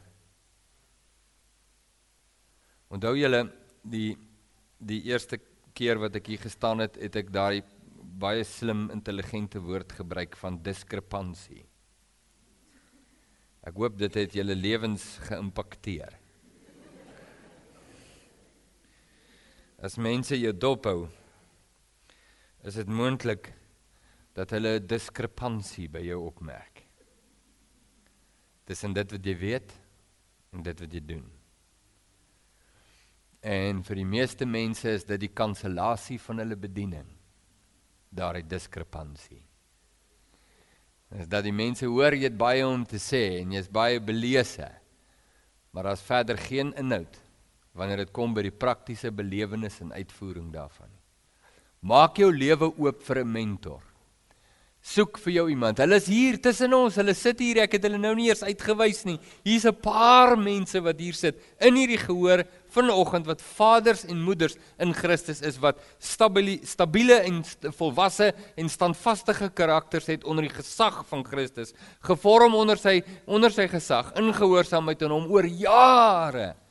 Onthou 2.90 3.16
julle 3.18 3.52
die 3.82 4.18
die 4.78 5.02
eerste 5.04 5.40
keer 5.74 5.98
wat 5.98 6.16
ek 6.16 6.28
hier 6.28 6.40
gestaan 6.40 6.80
het, 6.80 6.96
het 6.96 7.16
ek 7.16 7.32
daai 7.32 7.64
baie 8.20 8.44
slim 8.46 8.90
intelligente 8.94 9.60
woord 9.62 9.96
gebruik 9.98 10.36
van 10.38 10.60
diskrepansie. 10.64 11.64
Ek 13.64 13.78
hoop 13.80 13.98
dit 13.98 14.20
het 14.20 14.36
julle 14.36 14.56
lewens 14.56 15.06
geïmpakteer. 15.30 16.20
As 19.84 19.98
mense 20.00 20.38
jou 20.38 20.54
dophou, 20.56 21.08
is 22.64 22.78
dit 22.80 22.88
moontlik 22.88 23.50
dat 24.34 24.52
hulle 24.56 24.80
'n 24.80 24.88
diskrepansie 24.88 25.88
by 25.90 26.00
jou 26.00 26.20
opmerk. 26.28 26.86
Tussen 28.66 28.94
dit 28.94 29.12
wat 29.12 29.26
jy 29.26 29.36
weet 29.38 29.74
en 30.54 30.64
dit 30.64 30.80
wat 30.80 30.94
jy 30.94 31.00
doen. 31.06 31.32
En 33.42 33.84
vir 33.84 33.96
die 33.96 34.06
meeste 34.06 34.46
mense 34.46 34.90
is 34.90 35.04
dit 35.04 35.20
die 35.20 35.34
kansellasie 35.34 36.20
van 36.20 36.38
hulle 36.38 36.56
bediening. 36.56 37.23
Daar 38.14 38.38
'n 38.38 38.48
diskrepansie. 38.48 39.42
Is 41.18 41.28
dat 41.28 41.44
die 41.44 41.54
mense 41.54 41.86
hoor 41.86 42.14
jy 42.14 42.24
het 42.24 42.38
baie 42.38 42.66
om 42.66 42.86
te 42.86 42.98
sê 42.98 43.42
en 43.42 43.52
jy's 43.52 43.70
baie 43.70 44.00
belese. 44.00 44.70
Maar 45.72 45.84
daar's 45.84 46.02
verder 46.02 46.38
geen 46.38 46.74
inhoud 46.74 47.20
wanneer 47.74 47.98
dit 47.98 48.12
kom 48.12 48.34
by 48.34 48.42
die 48.42 48.52
praktiese 48.52 49.12
belewenis 49.12 49.80
en 49.82 49.94
uitvoering 49.94 50.52
daarvan 50.54 50.90
nie. 50.90 51.02
Maak 51.82 52.18
jou 52.18 52.32
lewe 52.32 52.70
oop 52.78 53.02
vir 53.02 53.20
'n 53.24 53.32
mentor. 53.32 53.93
Soek 54.84 55.16
vir 55.24 55.32
jou 55.38 55.44
iemand. 55.54 55.80
Hulle 55.80 55.96
is 55.96 56.10
hier 56.12 56.36
tussen 56.44 56.74
ons. 56.76 56.98
Hulle 57.00 57.14
sit 57.16 57.40
hier. 57.40 57.62
Ek 57.64 57.78
het 57.78 57.86
hulle 57.88 58.02
nou 58.02 58.12
nie 58.18 58.26
eers 58.28 58.42
uitgewys 58.44 59.06
nie. 59.08 59.16
Hier's 59.48 59.64
'n 59.66 59.80
paar 59.80 60.36
mense 60.36 60.76
wat 60.84 61.00
hier 61.00 61.14
sit 61.14 61.40
in 61.62 61.76
hierdie 61.76 61.98
gehoor 61.98 62.44
vanoggend 62.70 63.26
wat 63.26 63.42
vaders 63.42 64.04
en 64.04 64.22
moeders 64.22 64.58
in 64.80 64.94
Christus 64.94 65.42
is 65.42 65.58
wat 65.62 65.78
stabiele 66.00 66.60
stabiele 66.66 67.22
en 67.24 67.44
st 67.44 67.72
volwasse 67.78 68.34
en 68.58 68.70
standvaste 68.70 69.34
karakters 69.56 70.08
het 70.08 70.26
onder 70.26 70.44
die 70.44 70.54
gesag 70.54 71.06
van 71.08 71.24
Christus, 71.24 71.74
gevorm 72.02 72.56
onder 72.56 72.78
sy 72.78 73.04
onder 73.26 73.52
sy 73.52 73.68
gesag, 73.68 74.12
in 74.18 74.34
gehoorsaamheid 74.34 75.02
aan 75.04 75.12
hom 75.12 75.32
oor 75.32 75.46
jare. 75.46 76.63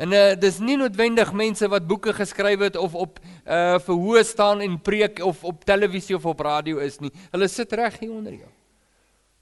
En 0.00 0.14
uh, 0.16 0.32
dis 0.40 0.56
nie 0.64 0.78
noodwendig 0.80 1.32
mense 1.36 1.68
wat 1.68 1.84
boeke 1.88 2.14
geskryf 2.16 2.62
het 2.64 2.76
of 2.80 2.94
op 2.96 3.18
uh 3.20 3.76
verhoog 3.84 4.24
staan 4.24 4.62
en 4.64 4.78
preek 4.80 5.20
of 5.24 5.44
op 5.44 5.64
televisie 5.68 6.16
of 6.16 6.24
op 6.26 6.40
radio 6.40 6.80
is 6.80 6.96
nie. 7.04 7.10
Hulle 7.34 7.48
sit 7.48 7.72
reg 7.76 7.98
hier 8.00 8.14
onder 8.14 8.32
jou. 8.32 8.48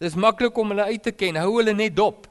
Dis 0.03 0.19
maklik 0.19 0.59
om 0.59 0.75
hulle 0.75 0.89
uit 0.91 1.03
te 1.03 1.13
ken. 1.15 1.39
Hou 1.39 1.59
hulle 1.61 1.75
net 1.79 1.95
dop. 1.97 2.27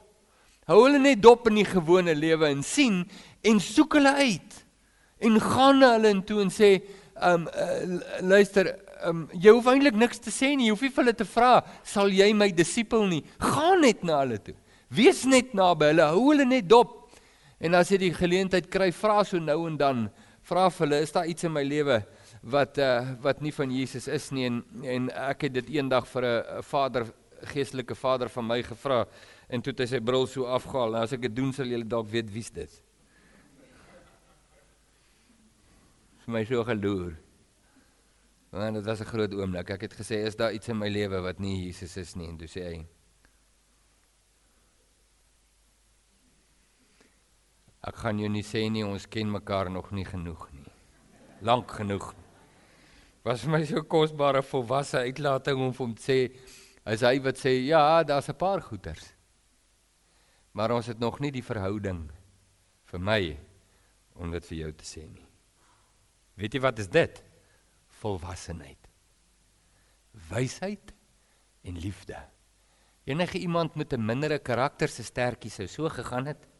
Hou 0.68 0.82
hulle 0.84 1.00
net 1.00 1.22
dop 1.24 1.48
in 1.48 1.62
die 1.62 1.68
gewone 1.68 2.12
lewe 2.16 2.50
en 2.52 2.60
sien 2.64 3.00
en 3.48 3.60
soek 3.64 3.96
hulle 3.96 4.12
uit. 4.20 4.60
En 5.24 5.40
gaan 5.40 5.80
na 5.80 5.94
hulle 5.96 6.12
toe 6.28 6.42
en 6.44 6.52
sê, 6.52 6.74
um 7.24 7.48
uh, 7.48 7.98
luister, 8.20 8.74
um 9.08 9.24
jy 9.32 9.56
hoef 9.56 9.72
eintlik 9.72 9.96
niks 9.96 10.20
te 10.20 10.34
sê 10.34 10.52
nie. 10.52 10.68
Jy 10.68 10.76
hoef 10.76 10.84
nie 10.84 10.92
vir 10.92 11.04
hulle 11.06 11.16
te 11.16 11.28
vra, 11.28 11.54
sal 11.80 12.12
jy 12.12 12.28
my 12.36 12.52
disipel 12.52 13.08
nie? 13.08 13.24
Gaan 13.40 13.80
net 13.86 14.04
na 14.04 14.20
hulle 14.20 14.40
toe. 14.44 14.56
Wees 14.92 15.24
net 15.28 15.56
naby 15.56 15.94
hulle. 15.94 16.12
Hou 16.12 16.28
hulle 16.28 16.48
net 16.48 16.68
dop. 16.68 17.07
En 17.58 17.74
as 17.74 17.90
jy 17.90 17.98
die 17.98 18.14
geleentheid 18.14 18.68
kry, 18.70 18.92
vra 18.94 19.24
so 19.26 19.40
nou 19.42 19.64
en 19.66 19.76
dan, 19.78 20.04
vra 20.46 20.68
vir 20.70 20.86
hulle, 20.86 21.00
is 21.02 21.14
daar 21.14 21.26
iets 21.26 21.46
in 21.48 21.52
my 21.52 21.64
lewe 21.66 22.02
wat 22.42 22.78
uh 22.78 23.16
wat 23.24 23.40
nie 23.42 23.50
van 23.50 23.72
Jesus 23.74 24.06
is 24.08 24.28
nie 24.30 24.44
en 24.46 24.60
en 24.86 25.08
ek 25.10 25.48
het 25.48 25.56
dit 25.56 25.70
eendag 25.74 26.06
vir 26.06 26.24
'n 26.24 26.62
vader 26.62 27.06
geestelike 27.52 27.94
vader 27.94 28.28
van 28.28 28.46
my 28.46 28.62
gevra 28.62 29.06
en 29.48 29.62
toe 29.62 29.72
het 29.72 29.80
hy 29.80 29.86
sy 29.86 30.00
bril 30.00 30.26
so 30.26 30.44
afgehaal. 30.44 30.92
Nou 30.92 31.02
as 31.02 31.12
ek 31.12 31.22
dit 31.22 31.34
doen 31.34 31.52
sal 31.52 31.66
julle 31.66 31.84
dalk 31.84 32.08
weet 32.08 32.30
wie's 32.30 32.50
dit. 32.50 32.70
Vir 36.24 36.32
my 36.32 36.44
so 36.44 36.64
geloer. 36.64 37.16
Want 38.50 38.74
dit 38.74 38.84
was 38.84 39.00
'n 39.00 39.04
groot 39.04 39.34
oomblik. 39.34 39.70
Ek 39.70 39.80
het 39.82 39.94
gesê 39.94 40.24
is 40.26 40.36
daar 40.36 40.52
iets 40.52 40.68
in 40.68 40.78
my 40.78 40.88
lewe 40.88 41.20
wat 41.20 41.38
nie 41.38 41.66
Jesus 41.66 41.96
is 41.96 42.14
nie 42.14 42.28
en 42.28 42.38
toe 42.38 42.48
sê 42.48 42.62
hy 42.64 42.86
Ek 47.88 47.96
gaan 48.02 48.18
jou 48.20 48.28
nie 48.28 48.44
sê 48.44 48.66
nie 48.68 48.84
ons 48.84 49.06
ken 49.08 49.30
mekaar 49.32 49.70
nog 49.72 49.92
nie 49.96 50.04
genoeg 50.04 50.42
nie. 50.52 50.72
Lank 51.40 51.72
genoeg. 51.78 52.10
Was 53.24 53.44
vir 53.44 53.54
my 53.54 53.60
so 53.64 53.82
kosbare 53.88 54.42
volwasse 54.44 55.00
uitlating 55.06 55.62
om 55.62 55.72
hom 55.76 55.94
te 55.96 56.04
sê 56.04 56.18
is 56.88 57.04
hy 57.04 57.16
wat 57.24 57.40
sê 57.40 57.54
ja, 57.64 58.02
daar's 58.04 58.28
'n 58.28 58.36
paar 58.36 58.60
goeters. 58.60 59.14
Maar 60.52 60.72
ons 60.72 60.86
het 60.86 60.98
nog 60.98 61.20
nie 61.20 61.30
die 61.30 61.42
verhouding 61.42 62.10
vir 62.84 63.00
my 63.00 63.38
om 64.14 64.30
dit 64.30 64.44
vir 64.44 64.58
jou 64.58 64.72
te 64.72 64.84
sê 64.84 65.08
nie. 65.08 65.26
Weet 66.36 66.54
jy 66.54 66.60
wat 66.60 66.78
is 66.78 66.88
dit? 66.88 67.22
Volwassenheid. 68.00 68.88
Wysheid 70.30 70.92
en 71.62 71.78
liefde. 71.78 72.16
Enige 73.04 73.38
iemand 73.38 73.76
met 73.76 73.92
'n 73.92 74.04
mindere 74.04 74.38
karakter 74.38 74.88
se 74.88 75.02
stertjie 75.02 75.50
sou 75.50 75.66
so 75.66 75.88
gegaan 75.88 76.26
het. 76.26 76.57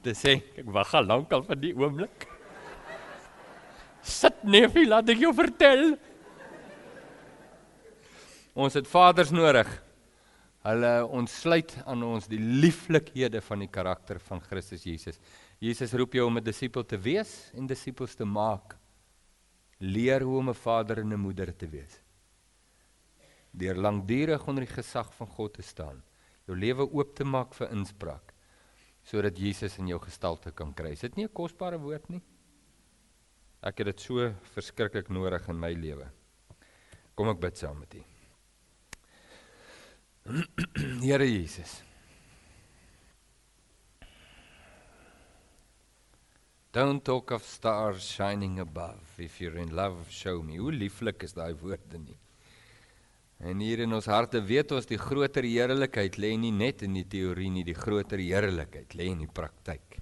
Dit 0.00 0.16
sê 0.16 0.38
ek 0.56 0.68
wag 0.72 0.94
al 0.96 1.08
lank 1.10 1.32
al 1.36 1.42
van 1.44 1.60
die 1.60 1.74
oomblik. 1.76 2.24
Sit 4.00 4.40
neefie, 4.48 4.86
laat 4.88 5.10
ek 5.12 5.20
jou 5.20 5.32
vertel. 5.36 5.92
Ons 8.56 8.78
het 8.78 8.88
vaders 8.88 9.32
nodig. 9.34 9.68
Hulle 10.64 10.92
ontsluit 11.16 11.74
aan 11.88 12.02
ons 12.04 12.26
die 12.28 12.40
lieflikhede 12.40 13.40
van 13.44 13.64
die 13.64 13.70
karakter 13.72 14.20
van 14.24 14.40
Christus 14.44 14.84
Jesus. 14.88 15.20
Jesus 15.60 15.92
roep 15.96 16.16
jou 16.16 16.26
om 16.26 16.38
'n 16.38 16.44
disipel 16.44 16.84
te 16.84 16.96
wees 16.96 17.52
en 17.54 17.66
disipels 17.66 18.14
te 18.14 18.24
maak. 18.24 18.76
Leer 19.80 20.22
hoe 20.22 20.38
om 20.38 20.48
'n 20.48 20.54
vader 20.54 20.98
en 20.98 21.12
'n 21.12 21.20
moeder 21.20 21.56
te 21.56 21.68
wees. 21.68 22.00
Deur 23.52 23.74
lankdurig 23.74 24.46
onder 24.46 24.64
die 24.64 24.74
gesag 24.74 25.12
van 25.14 25.26
God 25.26 25.54
te 25.54 25.62
staan, 25.62 26.02
jou 26.46 26.56
lewe 26.56 26.88
oop 26.92 27.14
te 27.14 27.24
maak 27.24 27.54
vir 27.54 27.70
inspraak 27.70 28.32
sodat 29.10 29.38
Jesus 29.38 29.78
in 29.82 29.88
jou 29.90 29.98
gestalte 30.02 30.52
kan 30.54 30.72
kry. 30.74 30.92
Is 30.94 31.00
dit 31.00 31.16
nie 31.16 31.24
'n 31.24 31.34
kosbare 31.34 31.78
woord 31.78 32.08
nie? 32.10 32.22
Ek 33.62 33.78
het 33.78 33.86
dit 33.86 34.00
so 34.00 34.32
verskriklik 34.54 35.08
nodig 35.10 35.48
in 35.48 35.58
my 35.58 35.72
lewe. 35.74 36.10
Kom 37.16 37.28
ek 37.28 37.40
bid 37.40 37.56
saam 37.56 37.78
met 37.78 37.94
U. 37.94 38.02
Here 41.02 41.24
Jesus. 41.24 41.82
Don't 46.72 47.04
talk 47.04 47.32
of 47.32 47.42
stars 47.42 48.02
shining 48.02 48.60
above 48.60 49.18
if 49.18 49.40
you're 49.40 49.58
in 49.58 49.74
love 49.74 50.08
show 50.08 50.40
me. 50.42 50.56
Hoe 50.56 50.72
lieflik 50.72 51.22
is 51.22 51.32
daai 51.32 51.52
woorde 51.54 51.98
nie. 51.98 52.16
En 53.40 53.60
hier 53.64 53.80
in 53.80 53.96
ons 53.96 54.08
harte 54.10 54.42
weet 54.44 54.72
ons 54.76 54.88
die 54.88 55.00
groter 55.00 55.46
heerlikheid 55.48 56.18
lê 56.20 56.34
nie 56.36 56.52
net 56.52 56.82
in 56.84 56.98
die 56.98 57.06
teorie 57.08 57.48
nie, 57.52 57.64
die 57.64 57.76
groter 57.76 58.20
heerlikheid 58.20 58.92
lê 58.98 59.08
in 59.14 59.22
die 59.24 59.30
praktyk. 59.32 59.96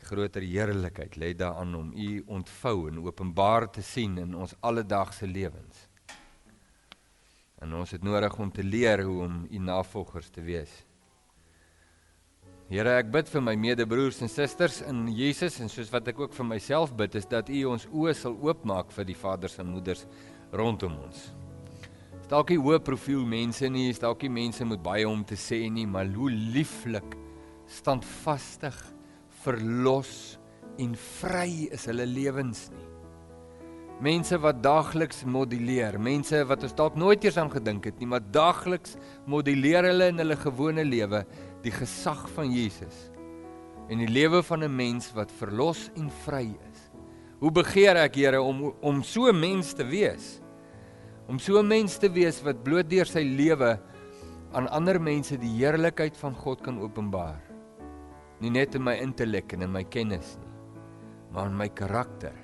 Die 0.00 0.08
groter 0.08 0.42
heerlikheid 0.42 1.14
lê 1.20 1.30
daarin 1.38 1.76
om 1.78 1.92
U 1.94 2.10
ontvou 2.38 2.88
en 2.90 3.04
openbaar 3.06 3.68
te 3.70 3.84
sien 3.86 4.18
in 4.18 4.34
ons 4.34 4.56
alledaagse 4.66 5.30
lewens. 5.30 5.86
En 7.62 7.76
ons 7.78 7.90
het 7.94 8.02
nodig 8.02 8.34
om 8.42 8.50
te 8.50 8.64
leer 8.66 9.04
hoe 9.06 9.20
om 9.22 9.44
u 9.46 9.58
navolgers 9.62 10.32
te 10.34 10.42
wees. 10.42 10.72
Here, 12.72 12.96
ek 12.98 13.12
bid 13.12 13.28
vir 13.30 13.44
my 13.44 13.54
medebroers 13.54 14.18
en 14.24 14.32
susters 14.32 14.80
in 14.88 15.04
Jesus 15.14 15.60
en 15.62 15.70
soos 15.70 15.92
wat 15.92 16.08
ek 16.10 16.24
ook 16.24 16.34
vir 16.34 16.48
myself 16.54 16.96
bid 16.98 17.14
is 17.20 17.28
dat 17.30 17.52
u 17.52 17.62
ons 17.70 17.86
oë 17.92 18.16
sal 18.18 18.34
oopmaak 18.42 18.90
vir 18.96 19.06
die 19.12 19.18
vaders 19.18 19.60
en 19.62 19.70
moeders 19.76 20.06
rondom 20.56 20.98
ons. 21.04 21.30
Dalk 22.32 22.48
nie 22.48 22.60
hoë 22.62 22.78
profiel 22.80 23.26
mense 23.28 23.68
nie, 23.68 23.90
is 23.92 24.00
dalk 24.00 24.22
nie 24.24 24.32
mense 24.32 24.64
met 24.64 24.80
baie 24.82 25.04
om 25.08 25.20
te 25.24 25.36
sê 25.36 25.66
nie, 25.68 25.84
maar 25.84 26.08
hoe 26.16 26.30
lieflik, 26.32 27.12
standvastig, 27.68 28.78
verlos 29.44 30.38
en 30.80 30.96
vry 30.96 31.68
is 31.74 31.84
hulle 31.90 32.08
lewens 32.08 32.70
nie 32.72 32.92
mense 34.02 34.34
wat 34.42 34.58
daagliks 34.64 35.22
moduleer, 35.30 35.94
mense 36.02 36.40
wat 36.50 36.64
ons 36.66 36.74
dalk 36.74 36.96
nooit 36.98 37.22
eers 37.22 37.38
aan 37.38 37.50
gedink 37.52 37.86
het 37.86 38.00
nie, 38.00 38.08
maar 38.10 38.22
daagliks 38.34 38.96
moduleer 39.30 39.86
hulle 39.86 40.08
in 40.10 40.18
hulle 40.18 40.36
gewone 40.40 40.82
lewe 40.86 41.22
die 41.62 41.74
gesag 41.74 42.24
van 42.34 42.50
Jesus 42.50 43.08
en 43.90 44.02
die 44.02 44.10
lewe 44.10 44.42
van 44.42 44.64
'n 44.64 44.76
mens 44.76 45.12
wat 45.14 45.30
verlos 45.30 45.90
en 45.96 46.10
vry 46.24 46.48
is. 46.70 46.80
Hoe 47.40 47.50
begeer 47.50 47.96
ek 47.96 48.14
Here 48.14 48.40
om 48.42 48.72
om 48.80 49.02
so 49.02 49.28
'n 49.28 49.38
mens 49.38 49.72
te 49.74 49.84
wees? 49.84 50.41
Om 51.28 51.38
so 51.38 51.58
'n 51.58 51.68
mens 51.68 51.98
te 51.98 52.08
wees 52.08 52.42
wat 52.42 52.64
bloot 52.64 52.90
deur 52.90 53.06
sy 53.06 53.22
lewe 53.22 53.78
aan 54.52 54.68
ander 54.68 55.00
mense 55.00 55.36
die 55.36 55.56
heerlikheid 55.58 56.16
van 56.16 56.34
God 56.34 56.62
kan 56.62 56.80
openbaar. 56.80 57.40
Nie 58.40 58.50
net 58.50 58.74
in 58.74 58.82
my 58.82 58.94
intellek 58.94 59.52
en 59.52 59.62
in 59.62 59.72
my 59.72 59.84
kennis 59.84 60.38
nie, 60.40 60.52
maar 61.32 61.46
in 61.46 61.56
my 61.56 61.68
karakter 61.68 62.34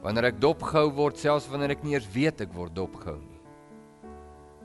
Wanneer 0.00 0.30
ek 0.30 0.38
dopgehou 0.40 0.88
word, 0.96 1.18
selfs 1.20 1.48
wanneer 1.52 1.74
ek 1.74 1.82
nie 1.84 1.92
eers 1.92 2.08
weet 2.14 2.40
ek 2.40 2.54
word 2.56 2.72
dopgehou 2.76 3.18
nie. 3.20 3.40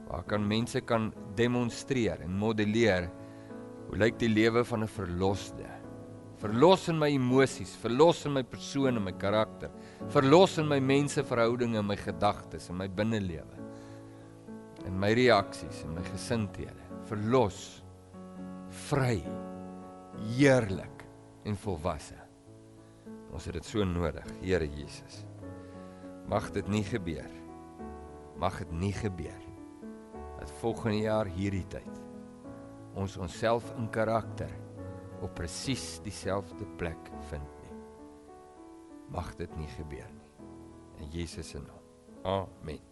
Waar 0.07 0.23
kan 0.29 0.45
mense 0.47 0.79
kan 0.87 1.09
demonstreer 1.35 2.21
en 2.23 2.37
modelleer 2.39 3.09
hoe 3.89 3.99
lyk 3.99 4.15
die 4.21 4.31
lewe 4.31 4.63
van 4.63 4.83
'n 4.83 4.87
verloste? 4.95 5.74
Verlos 6.41 6.89
in 6.91 6.99
my 6.99 7.09
emosies, 7.15 7.75
verlos 7.79 8.25
in 8.27 8.35
my 8.35 8.43
persoon 8.43 8.99
en 8.99 9.05
my 9.05 9.13
karakter, 9.15 9.71
verlos 10.11 10.57
in 10.59 10.67
my 10.67 10.81
menseverhoudinge 10.83 11.79
en 11.79 11.87
my 11.87 11.97
gedagtes 11.99 12.69
en 12.69 12.79
my 12.81 12.89
binnelewe. 12.91 13.63
En 14.85 14.99
my 14.99 15.13
reaksies 15.17 15.83
en 15.85 15.95
my 15.95 16.03
gesindhede, 16.11 16.89
verlos 17.09 17.61
vry, 18.89 19.17
heerlik 20.35 21.05
en 21.47 21.57
volwasse. 21.57 22.19
Ons 23.35 23.47
het 23.49 23.57
dit 23.57 23.67
so 23.67 23.83
nodig, 23.87 24.27
Here 24.43 24.67
Jesus. 24.67 25.23
Mag 26.29 26.49
dit 26.55 26.67
nie 26.71 26.83
gebeur. 26.87 27.29
Mag 28.41 28.57
dit 28.63 28.71
nie 28.79 28.93
gebeur. 28.95 29.41
Dat 30.39 30.51
volgende 30.61 31.05
jaar 31.05 31.29
hierdie 31.31 31.65
tyd 31.71 32.05
ons 32.95 33.17
onsself 33.19 33.73
in 33.77 33.89
karakter 33.91 34.51
op 35.21 35.33
presies 35.35 35.99
dieselfde 36.03 36.65
plek 36.77 37.11
vind 37.29 37.47
nie. 37.61 37.77
Mag 39.13 39.35
dit 39.35 39.57
nie 39.57 39.69
gebeur 39.77 40.09
nie. 40.11 40.31
In 41.03 41.09
Jesus 41.11 41.49
se 41.49 41.59
naam. 41.59 41.83
Amen. 42.23 42.79